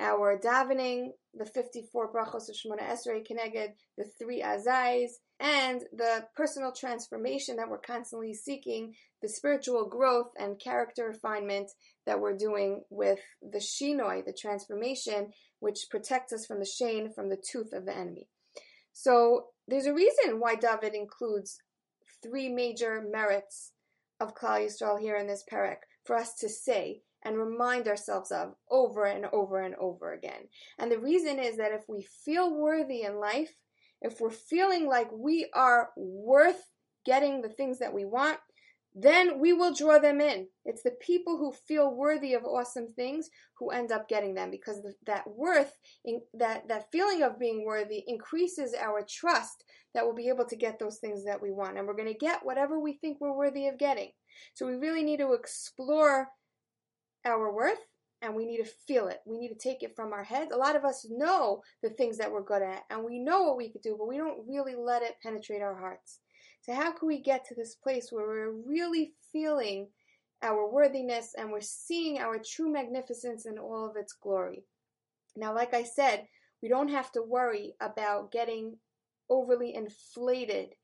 our 0.00 0.38
davening, 0.38 1.10
the 1.34 1.46
54 1.46 2.12
brachos 2.12 2.48
of 2.48 2.56
Shemona 2.56 2.82
Esrei 2.82 3.26
Keneged, 3.26 3.72
the 3.96 4.04
three 4.18 4.42
azais, 4.42 5.10
and 5.38 5.82
the 5.92 6.26
personal 6.34 6.72
transformation 6.72 7.56
that 7.56 7.68
we're 7.68 7.78
constantly 7.78 8.32
seeking, 8.32 8.94
the 9.20 9.28
spiritual 9.28 9.86
growth 9.86 10.30
and 10.38 10.58
character 10.58 11.06
refinement 11.06 11.70
that 12.06 12.20
we're 12.20 12.36
doing 12.36 12.82
with 12.90 13.20
the 13.42 13.58
shinoi, 13.58 14.24
the 14.24 14.32
transformation, 14.32 15.32
which 15.60 15.86
protects 15.90 16.32
us 16.32 16.46
from 16.46 16.58
the 16.58 16.66
shane, 16.66 17.12
from 17.12 17.28
the 17.28 17.42
tooth 17.50 17.72
of 17.72 17.84
the 17.84 17.96
enemy. 17.96 18.28
So 18.92 19.48
there's 19.68 19.86
a 19.86 19.94
reason 19.94 20.40
why 20.40 20.54
David 20.54 20.94
includes 20.94 21.58
three 22.22 22.48
major 22.48 23.04
merits 23.10 23.72
of 24.18 24.34
Klal 24.34 24.66
Yisrael 24.66 24.98
here 24.98 25.16
in 25.16 25.26
this 25.26 25.44
parak 25.52 25.78
for 26.04 26.16
us 26.16 26.34
to 26.36 26.48
say 26.48 27.02
and 27.22 27.36
remind 27.36 27.88
ourselves 27.88 28.30
of 28.30 28.54
over 28.70 29.04
and 29.04 29.26
over 29.32 29.60
and 29.60 29.74
over 29.74 30.12
again. 30.12 30.48
And 30.78 30.90
the 30.90 30.98
reason 30.98 31.38
is 31.38 31.56
that 31.56 31.72
if 31.72 31.82
we 31.88 32.06
feel 32.24 32.54
worthy 32.54 33.02
in 33.02 33.18
life, 33.20 33.52
if 34.06 34.20
we're 34.20 34.30
feeling 34.30 34.86
like 34.86 35.10
we 35.12 35.50
are 35.54 35.90
worth 35.96 36.62
getting 37.04 37.42
the 37.42 37.48
things 37.48 37.78
that 37.80 37.92
we 37.92 38.04
want, 38.04 38.38
then 38.98 39.38
we 39.38 39.52
will 39.52 39.74
draw 39.74 39.98
them 39.98 40.22
in. 40.22 40.48
It's 40.64 40.82
the 40.82 40.96
people 41.02 41.36
who 41.36 41.52
feel 41.68 41.94
worthy 41.94 42.32
of 42.32 42.44
awesome 42.44 42.88
things 42.94 43.28
who 43.58 43.70
end 43.70 43.92
up 43.92 44.08
getting 44.08 44.34
them 44.34 44.50
because 44.50 44.80
that 45.06 45.24
worth, 45.28 45.76
that, 46.32 46.66
that 46.68 46.90
feeling 46.90 47.22
of 47.22 47.38
being 47.38 47.66
worthy 47.66 48.02
increases 48.06 48.74
our 48.74 49.04
trust 49.06 49.64
that 49.92 50.04
we'll 50.04 50.14
be 50.14 50.28
able 50.28 50.46
to 50.46 50.56
get 50.56 50.78
those 50.78 50.96
things 50.98 51.24
that 51.26 51.42
we 51.42 51.52
want. 51.52 51.76
And 51.76 51.86
we're 51.86 51.96
going 51.96 52.12
to 52.12 52.18
get 52.18 52.44
whatever 52.44 52.80
we 52.80 52.94
think 52.94 53.18
we're 53.20 53.36
worthy 53.36 53.68
of 53.68 53.78
getting. 53.78 54.12
So 54.54 54.66
we 54.66 54.74
really 54.74 55.02
need 55.02 55.18
to 55.18 55.34
explore 55.34 56.28
our 57.26 57.52
worth 57.52 57.78
and 58.22 58.34
we 58.34 58.46
need 58.46 58.58
to 58.58 58.70
feel 58.86 59.08
it. 59.08 59.20
We 59.26 59.38
need 59.38 59.48
to 59.48 59.54
take 59.54 59.82
it 59.82 59.94
from 59.94 60.12
our 60.12 60.24
heads. 60.24 60.52
A 60.52 60.56
lot 60.56 60.76
of 60.76 60.84
us 60.84 61.06
know 61.10 61.62
the 61.82 61.90
things 61.90 62.18
that 62.18 62.30
we're 62.30 62.42
good 62.42 62.62
at 62.62 62.82
and 62.90 63.04
we 63.04 63.18
know 63.18 63.42
what 63.42 63.56
we 63.56 63.70
could 63.70 63.82
do, 63.82 63.96
but 63.98 64.08
we 64.08 64.16
don't 64.16 64.46
really 64.48 64.74
let 64.74 65.02
it 65.02 65.16
penetrate 65.22 65.62
our 65.62 65.76
hearts. 65.76 66.20
So, 66.62 66.74
how 66.74 66.92
can 66.92 67.06
we 67.06 67.20
get 67.20 67.44
to 67.46 67.54
this 67.54 67.74
place 67.76 68.08
where 68.10 68.26
we're 68.26 68.50
really 68.50 69.12
feeling 69.32 69.88
our 70.42 70.68
worthiness 70.68 71.34
and 71.38 71.50
we're 71.50 71.60
seeing 71.60 72.18
our 72.18 72.38
true 72.38 72.72
magnificence 72.72 73.46
in 73.46 73.58
all 73.58 73.88
of 73.88 73.96
its 73.96 74.14
glory? 74.14 74.64
Now, 75.36 75.54
like 75.54 75.74
I 75.74 75.84
said, 75.84 76.26
we 76.62 76.68
don't 76.68 76.88
have 76.88 77.12
to 77.12 77.22
worry 77.22 77.74
about 77.80 78.32
getting 78.32 78.78
overly 79.28 79.74
inflated 79.74 80.74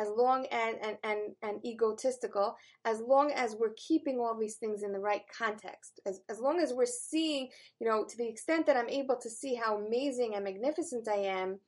as 0.00 0.08
long 0.16 0.46
as 0.50 0.74
and, 0.82 0.96
and, 1.04 1.18
and 1.42 1.64
egotistical, 1.64 2.56
as 2.86 3.00
long 3.00 3.30
as 3.32 3.54
we're 3.54 3.74
keeping 3.76 4.18
all 4.18 4.36
these 4.38 4.56
things 4.56 4.82
in 4.82 4.92
the 4.92 4.98
right 4.98 5.22
context, 5.36 6.00
as, 6.06 6.20
as 6.30 6.40
long 6.40 6.58
as 6.58 6.72
we're 6.72 6.86
seeing, 6.86 7.48
you 7.78 7.86
know, 7.86 8.04
to 8.08 8.16
the 8.16 8.26
extent 8.26 8.66
that 8.66 8.76
I'm 8.76 8.88
able 8.88 9.16
to 9.16 9.28
see 9.28 9.54
how 9.54 9.76
amazing 9.76 10.34
and 10.34 10.44
magnificent 10.44 11.06
I 11.06 11.18
am, 11.18 11.60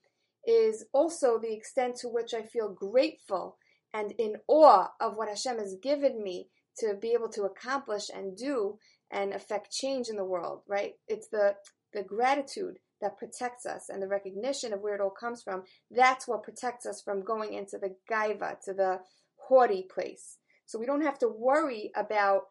is 0.46 0.86
also 0.92 1.38
the 1.38 1.52
extent 1.52 1.96
to 1.96 2.08
which 2.08 2.32
I 2.32 2.42
feel 2.42 2.70
grateful 2.70 3.58
and 3.92 4.12
in 4.18 4.36
awe 4.48 4.88
of 5.00 5.16
what 5.16 5.28
Hashem 5.28 5.58
has 5.58 5.76
given 5.82 6.22
me 6.22 6.48
to 6.78 6.94
be 6.94 7.12
able 7.12 7.28
to 7.30 7.42
accomplish 7.42 8.08
and 8.12 8.36
do 8.36 8.78
and 9.10 9.34
affect 9.34 9.70
change 9.70 10.08
in 10.08 10.16
the 10.16 10.24
world, 10.24 10.62
right? 10.66 10.94
It's 11.06 11.28
the 11.28 11.54
the 11.92 12.02
gratitude 12.02 12.78
that 13.02 13.18
protects 13.18 13.66
us 13.66 13.88
and 13.88 14.00
the 14.00 14.08
recognition 14.08 14.72
of 14.72 14.80
where 14.80 14.94
it 14.94 15.00
all 15.00 15.10
comes 15.10 15.42
from, 15.42 15.64
that's 15.90 16.26
what 16.26 16.42
protects 16.42 16.86
us 16.86 17.02
from 17.02 17.22
going 17.22 17.52
into 17.52 17.76
the 17.76 17.94
gaiva, 18.10 18.58
to 18.64 18.72
the 18.72 19.00
haughty 19.36 19.86
place. 19.92 20.38
So 20.64 20.78
we 20.78 20.86
don't 20.86 21.04
have 21.04 21.18
to 21.18 21.28
worry 21.28 21.90
about 21.94 22.42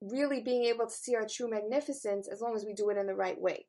really 0.00 0.40
being 0.40 0.64
able 0.64 0.86
to 0.86 0.92
see 0.92 1.14
our 1.14 1.26
true 1.26 1.48
magnificence 1.48 2.28
as 2.28 2.40
long 2.40 2.56
as 2.56 2.64
we 2.64 2.72
do 2.72 2.90
it 2.90 2.98
in 2.98 3.06
the 3.06 3.14
right 3.14 3.40
way. 3.40 3.66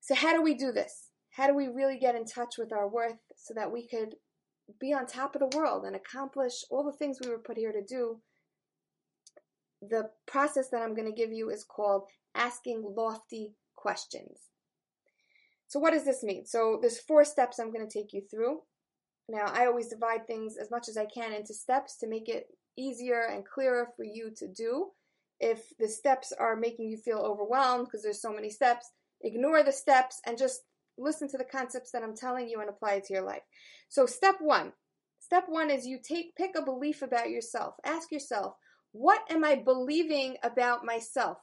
So, 0.00 0.14
how 0.14 0.32
do 0.32 0.42
we 0.42 0.54
do 0.54 0.72
this? 0.72 1.08
How 1.30 1.46
do 1.46 1.54
we 1.54 1.68
really 1.68 1.98
get 1.98 2.14
in 2.14 2.24
touch 2.24 2.54
with 2.58 2.72
our 2.72 2.88
worth 2.88 3.18
so 3.36 3.54
that 3.54 3.70
we 3.70 3.86
could 3.86 4.14
be 4.80 4.92
on 4.92 5.06
top 5.06 5.34
of 5.34 5.40
the 5.40 5.56
world 5.56 5.84
and 5.84 5.94
accomplish 5.94 6.64
all 6.70 6.84
the 6.84 6.96
things 6.96 7.18
we 7.20 7.28
were 7.28 7.38
put 7.38 7.56
here 7.56 7.72
to 7.72 7.82
do? 7.82 8.20
The 9.82 10.10
process 10.26 10.68
that 10.70 10.80
I'm 10.80 10.94
going 10.94 11.12
to 11.12 11.16
give 11.16 11.32
you 11.32 11.50
is 11.50 11.64
called 11.64 12.04
asking 12.34 12.82
lofty 12.96 13.54
questions. 13.74 14.38
So 15.68 15.80
what 15.80 15.92
does 15.92 16.04
this 16.04 16.22
mean? 16.22 16.46
So 16.46 16.78
there's 16.80 17.00
four 17.00 17.24
steps 17.24 17.58
I'm 17.58 17.72
going 17.72 17.86
to 17.86 17.92
take 17.92 18.12
you 18.12 18.22
through. 18.30 18.60
Now, 19.28 19.46
I 19.46 19.66
always 19.66 19.88
divide 19.88 20.26
things 20.26 20.56
as 20.56 20.70
much 20.70 20.88
as 20.88 20.96
I 20.96 21.06
can 21.06 21.32
into 21.32 21.52
steps 21.52 21.96
to 21.98 22.08
make 22.08 22.28
it 22.28 22.46
easier 22.76 23.22
and 23.22 23.44
clearer 23.44 23.88
for 23.96 24.04
you 24.04 24.30
to 24.36 24.46
do. 24.46 24.90
If 25.40 25.76
the 25.78 25.88
steps 25.88 26.32
are 26.32 26.56
making 26.56 26.88
you 26.88 26.96
feel 26.96 27.18
overwhelmed 27.18 27.86
because 27.86 28.02
there's 28.02 28.22
so 28.22 28.32
many 28.32 28.50
steps, 28.50 28.90
ignore 29.22 29.62
the 29.64 29.72
steps 29.72 30.20
and 30.24 30.38
just 30.38 30.60
listen 30.96 31.28
to 31.28 31.38
the 31.38 31.44
concepts 31.44 31.90
that 31.90 32.02
I'm 32.02 32.16
telling 32.16 32.48
you 32.48 32.60
and 32.60 32.70
apply 32.70 32.94
it 32.94 33.04
to 33.06 33.14
your 33.14 33.24
life. 33.24 33.42
So 33.88 34.06
step 34.06 34.36
1. 34.40 34.72
Step 35.18 35.44
1 35.48 35.70
is 35.70 35.86
you 35.86 35.98
take 36.02 36.36
pick 36.36 36.56
a 36.56 36.62
belief 36.62 37.02
about 37.02 37.30
yourself. 37.30 37.74
Ask 37.84 38.12
yourself, 38.12 38.54
what 38.92 39.20
am 39.28 39.44
I 39.44 39.56
believing 39.56 40.36
about 40.42 40.84
myself? 40.84 41.38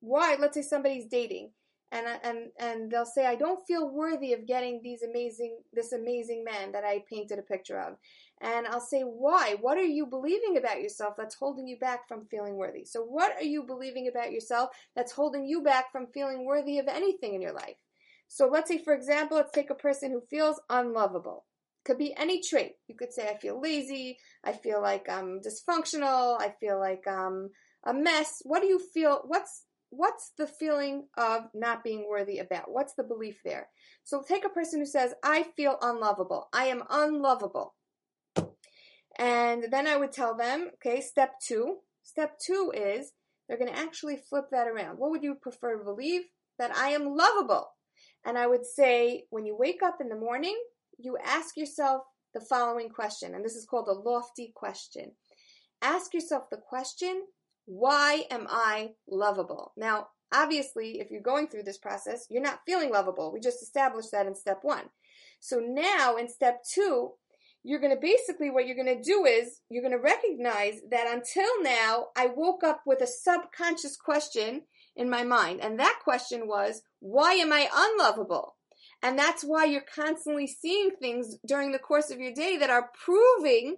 Why? 0.00 0.36
Let's 0.38 0.54
say 0.54 0.62
somebody's 0.62 1.06
dating 1.06 1.50
and 1.94 2.06
and 2.24 2.38
and 2.58 2.90
they'll 2.90 3.06
say 3.06 3.24
I 3.24 3.36
don't 3.36 3.64
feel 3.66 3.88
worthy 3.88 4.32
of 4.32 4.46
getting 4.46 4.80
these 4.82 5.02
amazing 5.02 5.58
this 5.72 5.92
amazing 5.92 6.44
man 6.44 6.72
that 6.72 6.84
I 6.84 7.04
painted 7.08 7.38
a 7.38 7.42
picture 7.42 7.78
of. 7.78 7.96
And 8.40 8.66
I'll 8.66 8.80
say 8.80 9.02
why? 9.02 9.56
What 9.60 9.78
are 9.78 9.84
you 9.84 10.06
believing 10.06 10.56
about 10.56 10.82
yourself 10.82 11.14
that's 11.16 11.36
holding 11.36 11.68
you 11.68 11.78
back 11.78 12.08
from 12.08 12.26
feeling 12.26 12.56
worthy? 12.56 12.84
So 12.84 13.02
what 13.02 13.32
are 13.36 13.44
you 13.44 13.62
believing 13.62 14.08
about 14.08 14.32
yourself 14.32 14.70
that's 14.96 15.12
holding 15.12 15.46
you 15.46 15.62
back 15.62 15.92
from 15.92 16.08
feeling 16.12 16.44
worthy 16.44 16.78
of 16.78 16.88
anything 16.88 17.34
in 17.34 17.42
your 17.42 17.54
life? 17.54 17.76
So 18.26 18.48
let's 18.48 18.68
say 18.68 18.78
for 18.78 18.92
example, 18.92 19.36
let's 19.36 19.52
take 19.52 19.70
a 19.70 19.76
person 19.76 20.10
who 20.10 20.20
feels 20.28 20.60
unlovable. 20.68 21.44
Could 21.84 21.98
be 21.98 22.14
any 22.16 22.40
trait. 22.40 22.72
You 22.88 22.96
could 22.96 23.12
say, 23.12 23.28
I 23.28 23.36
feel 23.36 23.60
lazy, 23.60 24.16
I 24.42 24.52
feel 24.52 24.80
like 24.80 25.06
I'm 25.08 25.40
dysfunctional, 25.40 26.40
I 26.40 26.54
feel 26.58 26.80
like 26.80 27.06
I'm 27.06 27.50
a 27.84 27.92
mess. 27.92 28.40
What 28.44 28.62
do 28.62 28.66
you 28.68 28.78
feel? 28.78 29.20
What's 29.26 29.63
what's 29.96 30.32
the 30.36 30.46
feeling 30.46 31.06
of 31.16 31.48
not 31.54 31.84
being 31.84 32.06
worthy 32.08 32.38
about? 32.38 32.70
What's 32.70 32.94
the 32.94 33.04
belief 33.04 33.40
there? 33.44 33.68
So 34.04 34.22
take 34.22 34.44
a 34.44 34.50
person 34.50 34.80
who 34.80 34.86
says, 34.86 35.14
I 35.22 35.44
feel 35.56 35.78
unlovable. 35.80 36.48
I 36.52 36.66
am 36.66 36.82
unlovable. 36.90 37.74
And 39.18 39.66
then 39.70 39.86
I 39.86 39.96
would 39.96 40.12
tell 40.12 40.36
them, 40.36 40.70
okay, 40.74 41.00
step 41.00 41.34
two. 41.40 41.78
Step 42.02 42.38
two 42.38 42.72
is 42.74 43.12
they're 43.48 43.58
going 43.58 43.72
to 43.72 43.78
actually 43.78 44.16
flip 44.16 44.46
that 44.50 44.66
around. 44.66 44.98
What 44.98 45.10
would 45.10 45.22
you 45.22 45.34
prefer 45.34 45.78
to 45.78 45.84
believe? 45.84 46.22
That 46.58 46.76
I 46.76 46.90
am 46.90 47.16
lovable. 47.16 47.68
And 48.24 48.38
I 48.38 48.46
would 48.46 48.64
say, 48.64 49.24
when 49.30 49.44
you 49.44 49.56
wake 49.56 49.82
up 49.82 49.98
in 50.00 50.08
the 50.08 50.16
morning, 50.16 50.56
you 50.98 51.16
ask 51.24 51.56
yourself 51.56 52.02
the 52.32 52.40
following 52.40 52.88
question, 52.88 53.34
and 53.34 53.44
this 53.44 53.54
is 53.54 53.66
called 53.66 53.88
a 53.88 53.92
lofty 53.92 54.52
question. 54.54 55.12
Ask 55.82 56.14
yourself 56.14 56.44
the 56.50 56.56
question, 56.56 57.22
why 57.66 58.24
am 58.30 58.46
I 58.48 58.90
lovable? 59.08 59.72
Now, 59.76 60.08
obviously, 60.32 61.00
if 61.00 61.10
you're 61.10 61.22
going 61.22 61.48
through 61.48 61.64
this 61.64 61.78
process, 61.78 62.26
you're 62.30 62.42
not 62.42 62.60
feeling 62.66 62.90
lovable. 62.90 63.32
We 63.32 63.40
just 63.40 63.62
established 63.62 64.10
that 64.12 64.26
in 64.26 64.34
step 64.34 64.60
one. 64.62 64.84
So 65.40 65.58
now 65.58 66.16
in 66.16 66.28
step 66.28 66.62
two, 66.72 67.12
you're 67.62 67.80
going 67.80 67.94
to 67.94 68.00
basically 68.00 68.50
what 68.50 68.66
you're 68.66 68.76
going 68.76 68.96
to 68.96 69.02
do 69.02 69.24
is 69.24 69.60
you're 69.70 69.82
going 69.82 69.96
to 69.96 70.02
recognize 70.02 70.80
that 70.90 71.06
until 71.10 71.62
now 71.62 72.08
I 72.16 72.26
woke 72.26 72.62
up 72.62 72.82
with 72.86 73.00
a 73.00 73.06
subconscious 73.06 73.96
question 73.96 74.62
in 74.94 75.08
my 75.08 75.24
mind 75.24 75.60
and 75.62 75.80
that 75.80 76.00
question 76.04 76.46
was 76.46 76.82
why 77.00 77.32
am 77.32 77.52
I 77.52 77.68
unlovable? 77.74 78.56
And 79.02 79.18
that's 79.18 79.42
why 79.42 79.64
you're 79.64 79.84
constantly 79.94 80.46
seeing 80.46 80.90
things 81.00 81.36
during 81.46 81.72
the 81.72 81.78
course 81.78 82.10
of 82.10 82.20
your 82.20 82.32
day 82.32 82.56
that 82.58 82.70
are 82.70 82.90
proving 83.04 83.76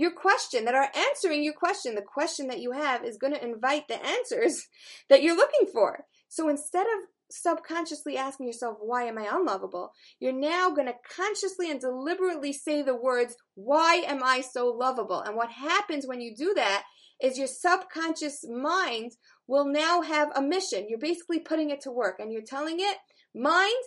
your 0.00 0.12
question, 0.12 0.64
that 0.64 0.74
are 0.74 0.90
answering 0.96 1.44
your 1.44 1.52
question. 1.52 1.94
The 1.94 2.02
question 2.02 2.46
that 2.46 2.60
you 2.60 2.72
have 2.72 3.04
is 3.04 3.18
going 3.18 3.34
to 3.34 3.44
invite 3.44 3.86
the 3.86 4.04
answers 4.04 4.66
that 5.10 5.22
you're 5.22 5.36
looking 5.36 5.68
for. 5.72 6.06
So 6.28 6.48
instead 6.48 6.86
of 6.86 7.08
subconsciously 7.30 8.16
asking 8.16 8.46
yourself, 8.46 8.78
why 8.80 9.04
am 9.04 9.18
I 9.18 9.28
unlovable? 9.30 9.92
You're 10.18 10.32
now 10.32 10.70
going 10.70 10.86
to 10.86 10.94
consciously 11.14 11.70
and 11.70 11.80
deliberately 11.80 12.52
say 12.52 12.82
the 12.82 12.96
words, 12.96 13.36
why 13.54 13.96
am 14.06 14.22
I 14.24 14.40
so 14.40 14.68
lovable? 14.68 15.20
And 15.20 15.36
what 15.36 15.50
happens 15.50 16.06
when 16.06 16.20
you 16.20 16.34
do 16.34 16.54
that 16.54 16.84
is 17.22 17.36
your 17.36 17.46
subconscious 17.46 18.44
mind 18.48 19.12
will 19.46 19.66
now 19.66 20.00
have 20.00 20.30
a 20.34 20.40
mission. 20.40 20.86
You're 20.88 20.98
basically 20.98 21.40
putting 21.40 21.68
it 21.68 21.82
to 21.82 21.90
work 21.90 22.16
and 22.18 22.32
you're 22.32 22.42
telling 22.42 22.76
it, 22.78 22.96
mind, 23.34 23.84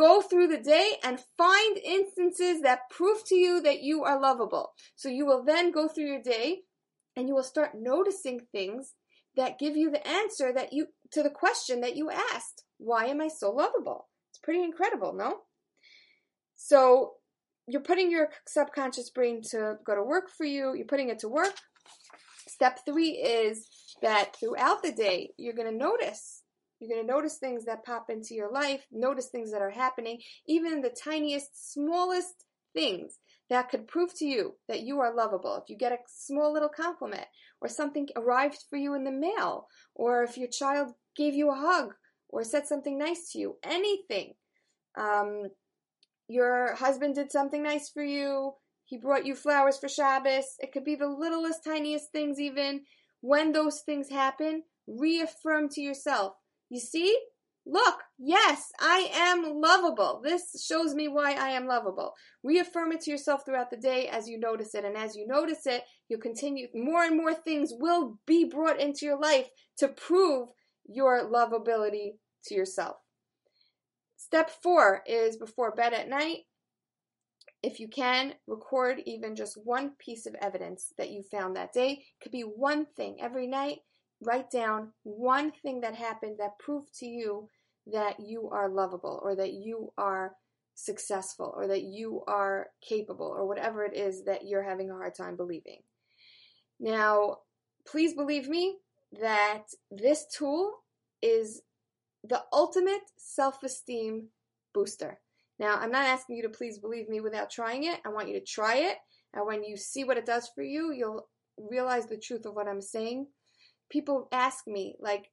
go 0.00 0.22
through 0.22 0.48
the 0.48 0.56
day 0.56 0.92
and 1.04 1.20
find 1.36 1.76
instances 1.76 2.62
that 2.62 2.88
prove 2.90 3.18
to 3.26 3.34
you 3.34 3.60
that 3.60 3.82
you 3.82 4.02
are 4.02 4.18
lovable. 4.18 4.72
So 4.96 5.10
you 5.10 5.26
will 5.26 5.44
then 5.44 5.70
go 5.70 5.88
through 5.88 6.06
your 6.06 6.22
day 6.22 6.60
and 7.16 7.28
you 7.28 7.34
will 7.34 7.42
start 7.42 7.72
noticing 7.74 8.40
things 8.50 8.94
that 9.36 9.58
give 9.58 9.76
you 9.76 9.90
the 9.90 10.06
answer 10.08 10.52
that 10.54 10.72
you 10.72 10.86
to 11.12 11.22
the 11.22 11.30
question 11.30 11.82
that 11.82 11.96
you 11.96 12.10
asked. 12.10 12.64
Why 12.78 13.06
am 13.06 13.20
I 13.20 13.28
so 13.28 13.50
lovable? 13.50 14.08
It's 14.30 14.38
pretty 14.38 14.64
incredible, 14.64 15.12
no? 15.14 15.40
So 16.56 17.12
you're 17.68 17.82
putting 17.82 18.10
your 18.10 18.30
subconscious 18.48 19.10
brain 19.10 19.42
to 19.50 19.74
go 19.84 19.94
to 19.94 20.02
work 20.02 20.30
for 20.30 20.46
you, 20.46 20.74
you're 20.74 20.86
putting 20.86 21.10
it 21.10 21.18
to 21.20 21.28
work. 21.28 21.54
Step 22.48 22.80
three 22.86 23.10
is 23.10 23.68
that 24.00 24.34
throughout 24.36 24.82
the 24.82 24.92
day, 24.92 25.30
you're 25.36 25.54
going 25.54 25.70
to 25.70 25.76
notice. 25.76 26.39
You're 26.80 26.96
going 26.96 27.06
to 27.06 27.12
notice 27.12 27.36
things 27.36 27.64
that 27.66 27.84
pop 27.84 28.08
into 28.08 28.34
your 28.34 28.50
life, 28.50 28.84
notice 28.90 29.26
things 29.26 29.52
that 29.52 29.62
are 29.62 29.70
happening, 29.70 30.20
even 30.46 30.80
the 30.80 30.90
tiniest, 30.90 31.72
smallest 31.72 32.46
things 32.72 33.18
that 33.50 33.68
could 33.68 33.86
prove 33.86 34.14
to 34.14 34.24
you 34.24 34.54
that 34.68 34.82
you 34.82 35.00
are 35.00 35.14
lovable. 35.14 35.56
If 35.56 35.68
you 35.68 35.76
get 35.76 35.92
a 35.92 35.98
small 36.06 36.52
little 36.52 36.68
compliment, 36.68 37.26
or 37.60 37.68
something 37.68 38.08
arrived 38.16 38.64
for 38.70 38.76
you 38.76 38.94
in 38.94 39.04
the 39.04 39.12
mail, 39.12 39.66
or 39.94 40.22
if 40.22 40.38
your 40.38 40.48
child 40.48 40.94
gave 41.16 41.34
you 41.34 41.50
a 41.50 41.54
hug, 41.54 41.92
or 42.28 42.44
said 42.44 42.66
something 42.66 42.96
nice 42.96 43.32
to 43.32 43.38
you, 43.38 43.56
anything. 43.62 44.34
Um, 44.96 45.48
your 46.28 46.76
husband 46.76 47.16
did 47.16 47.30
something 47.32 47.62
nice 47.62 47.90
for 47.90 48.04
you, 48.04 48.54
he 48.90 48.96
brought 48.96 49.24
you 49.24 49.36
flowers 49.36 49.78
for 49.78 49.88
Shabbos. 49.88 50.56
It 50.58 50.72
could 50.72 50.84
be 50.84 50.96
the 50.96 51.06
littlest, 51.06 51.62
tiniest 51.62 52.10
things, 52.10 52.40
even. 52.40 52.82
When 53.20 53.52
those 53.52 53.82
things 53.82 54.08
happen, 54.08 54.64
reaffirm 54.88 55.68
to 55.70 55.80
yourself. 55.80 56.34
You 56.70 56.80
see? 56.80 57.18
Look, 57.66 58.00
yes, 58.18 58.72
I 58.80 59.10
am 59.12 59.60
lovable. 59.60 60.22
This 60.24 60.64
shows 60.66 60.94
me 60.94 61.08
why 61.08 61.34
I 61.34 61.50
am 61.50 61.66
lovable. 61.66 62.14
Reaffirm 62.42 62.92
it 62.92 63.02
to 63.02 63.10
yourself 63.10 63.44
throughout 63.44 63.70
the 63.70 63.76
day 63.76 64.08
as 64.08 64.28
you 64.28 64.38
notice 64.38 64.74
it. 64.74 64.84
And 64.84 64.96
as 64.96 65.14
you 65.14 65.26
notice 65.26 65.66
it, 65.66 65.82
you'll 66.08 66.20
continue, 66.20 66.68
more 66.74 67.04
and 67.04 67.16
more 67.16 67.34
things 67.34 67.72
will 67.78 68.18
be 68.26 68.44
brought 68.44 68.80
into 68.80 69.04
your 69.04 69.20
life 69.20 69.48
to 69.76 69.88
prove 69.88 70.48
your 70.88 71.30
lovability 71.30 72.12
to 72.46 72.54
yourself. 72.54 72.96
Step 74.16 74.50
four 74.62 75.02
is 75.06 75.36
before 75.36 75.74
bed 75.74 75.92
at 75.92 76.08
night. 76.08 76.38
If 77.62 77.78
you 77.78 77.88
can, 77.88 78.34
record 78.46 79.00
even 79.04 79.36
just 79.36 79.58
one 79.62 79.92
piece 79.98 80.24
of 80.24 80.34
evidence 80.40 80.94
that 80.96 81.10
you 81.10 81.22
found 81.22 81.56
that 81.56 81.74
day. 81.74 81.90
It 81.92 82.22
could 82.22 82.32
be 82.32 82.42
one 82.42 82.86
thing 82.96 83.18
every 83.20 83.46
night. 83.46 83.80
Write 84.22 84.50
down 84.50 84.92
one 85.02 85.50
thing 85.50 85.80
that 85.80 85.94
happened 85.94 86.36
that 86.38 86.58
proved 86.58 86.92
to 86.98 87.06
you 87.06 87.48
that 87.86 88.20
you 88.20 88.50
are 88.50 88.68
lovable 88.68 89.20
or 89.22 89.34
that 89.34 89.52
you 89.52 89.92
are 89.96 90.34
successful 90.74 91.52
or 91.56 91.66
that 91.66 91.82
you 91.82 92.22
are 92.26 92.68
capable 92.86 93.26
or 93.26 93.46
whatever 93.46 93.84
it 93.84 93.96
is 93.96 94.24
that 94.24 94.46
you're 94.46 94.62
having 94.62 94.90
a 94.90 94.94
hard 94.94 95.14
time 95.14 95.36
believing. 95.36 95.80
Now, 96.78 97.38
please 97.86 98.14
believe 98.14 98.48
me 98.48 98.76
that 99.20 99.64
this 99.90 100.26
tool 100.36 100.72
is 101.22 101.62
the 102.24 102.42
ultimate 102.52 103.02
self 103.16 103.62
esteem 103.62 104.28
booster. 104.72 105.18
Now, 105.58 105.76
I'm 105.76 105.90
not 105.90 106.06
asking 106.06 106.36
you 106.36 106.42
to 106.42 106.48
please 106.48 106.78
believe 106.78 107.08
me 107.08 107.20
without 107.20 107.50
trying 107.50 107.84
it. 107.84 108.00
I 108.06 108.08
want 108.08 108.28
you 108.28 108.38
to 108.38 108.44
try 108.44 108.76
it. 108.76 108.96
And 109.34 109.46
when 109.46 109.62
you 109.62 109.76
see 109.76 110.04
what 110.04 110.16
it 110.16 110.26
does 110.26 110.50
for 110.54 110.62
you, 110.62 110.92
you'll 110.92 111.28
realize 111.58 112.06
the 112.06 112.16
truth 112.16 112.46
of 112.46 112.54
what 112.54 112.66
I'm 112.66 112.80
saying. 112.80 113.26
People 113.90 114.28
ask 114.32 114.66
me, 114.66 114.96
like, 115.00 115.30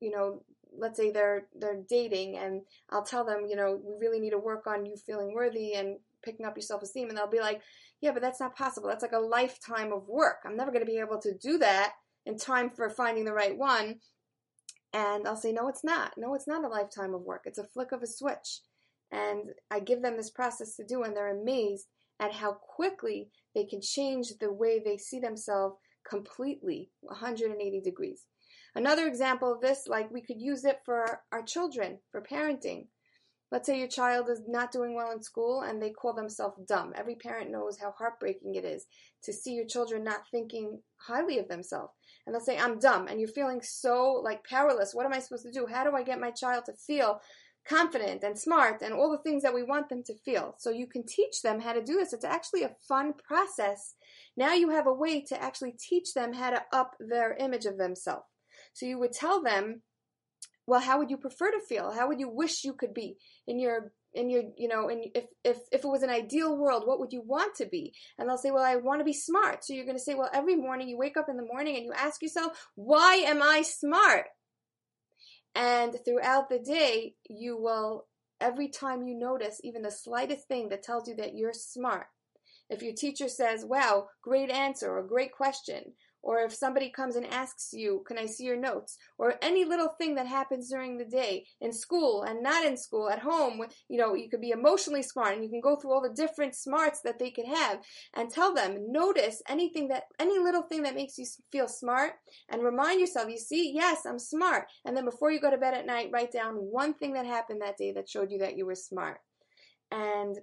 you 0.00 0.10
know, 0.10 0.42
let's 0.76 0.98
say 0.98 1.10
they're 1.10 1.46
they're 1.54 1.82
dating 1.88 2.36
and 2.36 2.62
I'll 2.90 3.04
tell 3.04 3.24
them, 3.24 3.46
you 3.48 3.56
know, 3.56 3.80
we 3.82 3.94
really 3.98 4.20
need 4.20 4.30
to 4.30 4.38
work 4.38 4.66
on 4.66 4.86
you 4.86 4.96
feeling 4.96 5.34
worthy 5.34 5.74
and 5.74 5.98
picking 6.22 6.46
up 6.46 6.56
your 6.56 6.62
self-esteem 6.62 7.08
and 7.08 7.16
they'll 7.16 7.30
be 7.30 7.40
like, 7.40 7.62
"Yeah, 8.00 8.12
but 8.12 8.22
that's 8.22 8.40
not 8.40 8.56
possible. 8.56 8.88
That's 8.88 9.02
like 9.02 9.12
a 9.12 9.18
lifetime 9.18 9.92
of 9.92 10.08
work. 10.08 10.38
I'm 10.44 10.56
never 10.56 10.70
going 10.70 10.84
to 10.84 10.90
be 10.90 10.98
able 10.98 11.20
to 11.20 11.34
do 11.34 11.58
that 11.58 11.94
in 12.26 12.36
time 12.36 12.70
for 12.70 12.90
finding 12.90 13.24
the 13.24 13.32
right 13.32 13.56
one." 13.56 14.00
And 14.92 15.26
I'll 15.26 15.36
say, 15.36 15.52
"No, 15.52 15.68
it's 15.68 15.84
not. 15.84 16.14
No, 16.16 16.34
it's 16.34 16.48
not 16.48 16.64
a 16.64 16.68
lifetime 16.68 17.14
of 17.14 17.22
work. 17.22 17.42
It's 17.46 17.58
a 17.58 17.64
flick 17.64 17.92
of 17.92 18.02
a 18.02 18.06
switch." 18.06 18.60
And 19.10 19.54
I 19.70 19.80
give 19.80 20.02
them 20.02 20.16
this 20.16 20.30
process 20.30 20.76
to 20.76 20.84
do 20.84 21.02
and 21.02 21.16
they're 21.16 21.36
amazed 21.36 21.88
at 22.20 22.32
how 22.32 22.52
quickly 22.52 23.30
they 23.54 23.64
can 23.64 23.80
change 23.80 24.38
the 24.38 24.52
way 24.52 24.78
they 24.78 24.96
see 24.96 25.18
themselves 25.18 25.76
completely 26.08 26.90
180 27.00 27.80
degrees. 27.80 28.26
Another 28.74 29.06
example 29.06 29.52
of 29.52 29.60
this, 29.60 29.86
like 29.88 30.10
we 30.10 30.22
could 30.22 30.40
use 30.40 30.64
it 30.64 30.80
for 30.84 31.22
our 31.32 31.42
children, 31.42 31.98
for 32.10 32.22
parenting. 32.22 32.86
Let's 33.50 33.66
say 33.66 33.78
your 33.78 33.88
child 33.88 34.30
is 34.30 34.42
not 34.46 34.70
doing 34.70 34.94
well 34.94 35.10
in 35.10 35.20
school 35.22 35.62
and 35.62 35.82
they 35.82 35.90
call 35.90 36.14
themselves 36.14 36.62
dumb. 36.68 36.92
Every 36.96 37.16
parent 37.16 37.50
knows 37.50 37.78
how 37.80 37.92
heartbreaking 37.98 38.54
it 38.54 38.64
is 38.64 38.86
to 39.24 39.32
see 39.32 39.54
your 39.54 39.66
children 39.66 40.04
not 40.04 40.28
thinking 40.30 40.80
highly 40.98 41.40
of 41.40 41.48
themselves. 41.48 41.92
And 42.24 42.34
they'll 42.34 42.40
say, 42.40 42.56
I'm 42.56 42.78
dumb. 42.78 43.08
And 43.08 43.18
you're 43.18 43.28
feeling 43.28 43.60
so 43.60 44.20
like 44.22 44.44
powerless. 44.44 44.94
What 44.94 45.04
am 45.04 45.12
I 45.12 45.18
supposed 45.18 45.46
to 45.46 45.52
do? 45.52 45.66
How 45.66 45.82
do 45.82 45.96
I 45.96 46.04
get 46.04 46.20
my 46.20 46.30
child 46.30 46.66
to 46.66 46.74
feel 46.74 47.20
confident 47.68 48.22
and 48.22 48.38
smart 48.38 48.82
and 48.82 48.92
all 48.92 49.10
the 49.10 49.22
things 49.22 49.42
that 49.42 49.54
we 49.54 49.62
want 49.62 49.88
them 49.88 50.02
to 50.04 50.14
feel? 50.24 50.54
So 50.58 50.70
you 50.70 50.86
can 50.86 51.04
teach 51.06 51.42
them 51.42 51.60
how 51.60 51.72
to 51.72 51.82
do 51.82 51.94
this. 51.94 52.12
It's 52.12 52.24
actually 52.24 52.62
a 52.62 52.76
fun 52.88 53.14
process. 53.26 53.94
Now 54.36 54.54
you 54.54 54.70
have 54.70 54.86
a 54.86 54.94
way 54.94 55.22
to 55.26 55.42
actually 55.42 55.72
teach 55.72 56.14
them 56.14 56.32
how 56.32 56.50
to 56.50 56.62
up 56.72 56.96
their 57.00 57.34
image 57.34 57.66
of 57.66 57.78
themselves. 57.78 58.26
So 58.72 58.86
you 58.86 58.98
would 58.98 59.12
tell 59.12 59.42
them, 59.42 59.82
well, 60.66 60.80
how 60.80 60.98
would 60.98 61.10
you 61.10 61.16
prefer 61.16 61.50
to 61.50 61.60
feel? 61.68 61.92
How 61.92 62.08
would 62.08 62.20
you 62.20 62.28
wish 62.28 62.64
you 62.64 62.74
could 62.74 62.94
be 62.94 63.16
in 63.46 63.58
your 63.58 63.92
in 64.14 64.28
your 64.28 64.42
you 64.56 64.68
know 64.68 64.88
and 64.88 65.04
if 65.14 65.26
if 65.44 65.58
if 65.70 65.84
it 65.84 65.88
was 65.88 66.02
an 66.02 66.10
ideal 66.10 66.56
world 66.56 66.82
what 66.84 66.98
would 66.98 67.12
you 67.12 67.22
want 67.24 67.54
to 67.54 67.66
be 67.66 67.94
and 68.18 68.28
they'll 68.28 68.36
say 68.36 68.50
well 68.50 68.64
i 68.64 68.76
want 68.76 69.00
to 69.00 69.04
be 69.04 69.12
smart 69.12 69.64
so 69.64 69.72
you're 69.72 69.84
going 69.84 69.96
to 69.96 70.02
say 70.02 70.14
well 70.14 70.30
every 70.32 70.56
morning 70.56 70.88
you 70.88 70.98
wake 70.98 71.16
up 71.16 71.28
in 71.28 71.36
the 71.36 71.46
morning 71.46 71.76
and 71.76 71.84
you 71.84 71.92
ask 71.96 72.20
yourself 72.20 72.68
why 72.74 73.14
am 73.16 73.40
i 73.42 73.62
smart 73.62 74.26
and 75.54 75.96
throughout 76.04 76.48
the 76.48 76.58
day 76.58 77.14
you 77.28 77.56
will 77.56 78.06
every 78.40 78.68
time 78.68 79.02
you 79.02 79.14
notice 79.14 79.60
even 79.62 79.82
the 79.82 79.90
slightest 79.90 80.48
thing 80.48 80.68
that 80.68 80.82
tells 80.82 81.06
you 81.08 81.14
that 81.16 81.34
you're 81.34 81.52
smart. 81.52 82.06
If 82.68 82.82
your 82.82 82.94
teacher 82.94 83.28
says 83.28 83.64
wow 83.64 84.08
great 84.22 84.50
answer 84.50 84.96
or 84.96 85.02
great 85.02 85.32
question 85.32 85.94
or 86.22 86.40
if 86.40 86.54
somebody 86.54 86.90
comes 86.90 87.16
and 87.16 87.26
asks 87.26 87.70
you, 87.72 88.02
Can 88.06 88.18
I 88.18 88.26
see 88.26 88.44
your 88.44 88.56
notes? 88.56 88.96
or 89.18 89.34
any 89.42 89.64
little 89.64 89.88
thing 89.98 90.14
that 90.14 90.26
happens 90.26 90.68
during 90.70 90.96
the 90.96 91.04
day 91.04 91.44
in 91.60 91.72
school 91.72 92.22
and 92.22 92.42
not 92.42 92.64
in 92.64 92.76
school, 92.76 93.10
at 93.10 93.18
home, 93.18 93.62
you 93.88 93.98
know, 93.98 94.14
you 94.14 94.28
could 94.28 94.40
be 94.40 94.50
emotionally 94.50 95.02
smart 95.02 95.34
and 95.34 95.44
you 95.44 95.50
can 95.50 95.60
go 95.60 95.76
through 95.76 95.92
all 95.92 96.02
the 96.02 96.14
different 96.14 96.54
smarts 96.54 97.00
that 97.04 97.18
they 97.18 97.30
could 97.30 97.46
have 97.46 97.80
and 98.14 98.30
tell 98.30 98.54
them, 98.54 98.86
notice 98.90 99.42
anything 99.48 99.88
that, 99.88 100.04
any 100.18 100.38
little 100.38 100.62
thing 100.62 100.82
that 100.82 100.94
makes 100.94 101.18
you 101.18 101.26
feel 101.52 101.68
smart 101.68 102.12
and 102.48 102.62
remind 102.62 103.00
yourself, 103.00 103.28
you 103.28 103.38
see, 103.38 103.72
yes, 103.74 104.06
I'm 104.06 104.18
smart. 104.18 104.66
And 104.84 104.96
then 104.96 105.04
before 105.04 105.30
you 105.30 105.40
go 105.40 105.50
to 105.50 105.58
bed 105.58 105.74
at 105.74 105.86
night, 105.86 106.10
write 106.12 106.32
down 106.32 106.54
one 106.54 106.94
thing 106.94 107.12
that 107.14 107.26
happened 107.26 107.60
that 107.62 107.76
day 107.76 107.92
that 107.92 108.08
showed 108.08 108.30
you 108.30 108.38
that 108.38 108.56
you 108.56 108.66
were 108.66 108.74
smart. 108.74 109.18
And 109.90 110.36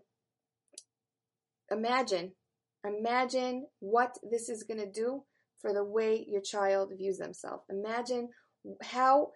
imagine, 1.72 2.34
imagine 2.86 3.68
what 3.80 4.18
this 4.30 4.50
is 4.50 4.64
going 4.64 4.80
to 4.80 4.92
do 4.92 5.24
for 5.62 5.74
the 5.74 5.84
way 5.84 6.26
your 6.28 6.42
child 6.42 6.92
views 6.98 7.18
themselves. 7.18 7.64
Imagine 7.70 8.30
how 8.84 9.32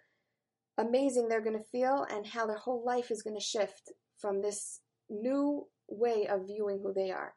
amazing 0.77 1.27
they're 1.27 1.41
going 1.41 1.57
to 1.57 1.69
feel 1.71 2.05
and 2.09 2.25
how 2.25 2.45
their 2.45 2.57
whole 2.57 2.83
life 2.85 3.11
is 3.11 3.21
going 3.21 3.35
to 3.35 3.43
shift 3.43 3.91
from 4.19 4.41
this 4.41 4.79
new 5.09 5.65
way 5.87 6.27
of 6.27 6.47
viewing 6.47 6.79
who 6.81 6.93
they 6.93 7.11
are. 7.11 7.33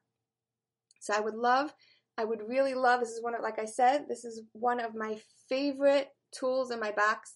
So 1.00 1.14
I 1.14 1.20
would 1.20 1.34
love, 1.34 1.72
I 2.16 2.24
would 2.24 2.40
really 2.46 2.74
love, 2.74 3.00
this 3.00 3.10
is 3.10 3.22
one 3.22 3.34
of, 3.34 3.42
like 3.42 3.58
I 3.58 3.66
said, 3.66 4.04
this 4.08 4.24
is 4.24 4.42
one 4.52 4.80
of 4.80 4.94
my 4.94 5.18
favorite 5.48 6.08
tools 6.32 6.70
in 6.70 6.80
my 6.80 6.92
box, 6.92 7.34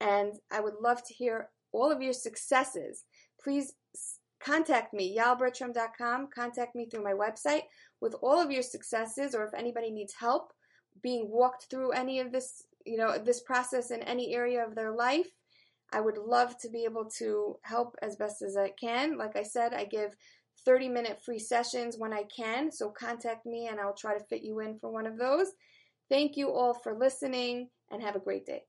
and 0.00 0.32
I 0.52 0.60
would 0.60 0.74
love 0.80 1.02
to 1.04 1.14
hear 1.14 1.48
all 1.72 1.90
of 1.90 2.02
your 2.02 2.12
successes. 2.12 3.04
Please 3.42 3.74
contact 4.40 4.94
me, 4.94 5.16
yalbertram.com. 5.18 6.28
Contact 6.34 6.74
me 6.74 6.88
through 6.88 7.02
my 7.02 7.12
website 7.12 7.62
with 8.00 8.14
all 8.22 8.40
of 8.40 8.50
your 8.50 8.62
successes, 8.62 9.34
or 9.34 9.44
if 9.44 9.54
anybody 9.54 9.90
needs 9.90 10.14
help 10.18 10.52
being 11.02 11.30
walked 11.30 11.66
through 11.70 11.92
any 11.92 12.20
of 12.20 12.32
this, 12.32 12.64
you 12.84 12.96
know, 12.96 13.18
this 13.18 13.40
process 13.40 13.90
in 13.90 14.02
any 14.02 14.34
area 14.34 14.64
of 14.64 14.74
their 14.74 14.92
life. 14.92 15.28
I 15.92 16.00
would 16.00 16.18
love 16.18 16.58
to 16.58 16.68
be 16.68 16.84
able 16.84 17.06
to 17.18 17.56
help 17.62 17.96
as 18.02 18.16
best 18.16 18.42
as 18.42 18.56
I 18.56 18.70
can. 18.70 19.16
Like 19.16 19.36
I 19.36 19.42
said, 19.42 19.72
I 19.72 19.84
give 19.84 20.14
30 20.64 20.88
minute 20.88 21.22
free 21.24 21.38
sessions 21.38 21.96
when 21.96 22.12
I 22.12 22.24
can, 22.24 22.70
so 22.70 22.90
contact 22.90 23.46
me 23.46 23.68
and 23.68 23.80
I'll 23.80 23.94
try 23.94 24.16
to 24.16 24.24
fit 24.24 24.42
you 24.42 24.60
in 24.60 24.78
for 24.78 24.90
one 24.90 25.06
of 25.06 25.18
those. 25.18 25.52
Thank 26.10 26.36
you 26.36 26.50
all 26.52 26.74
for 26.74 26.94
listening 26.94 27.68
and 27.90 28.02
have 28.02 28.16
a 28.16 28.20
great 28.20 28.44
day. 28.44 28.64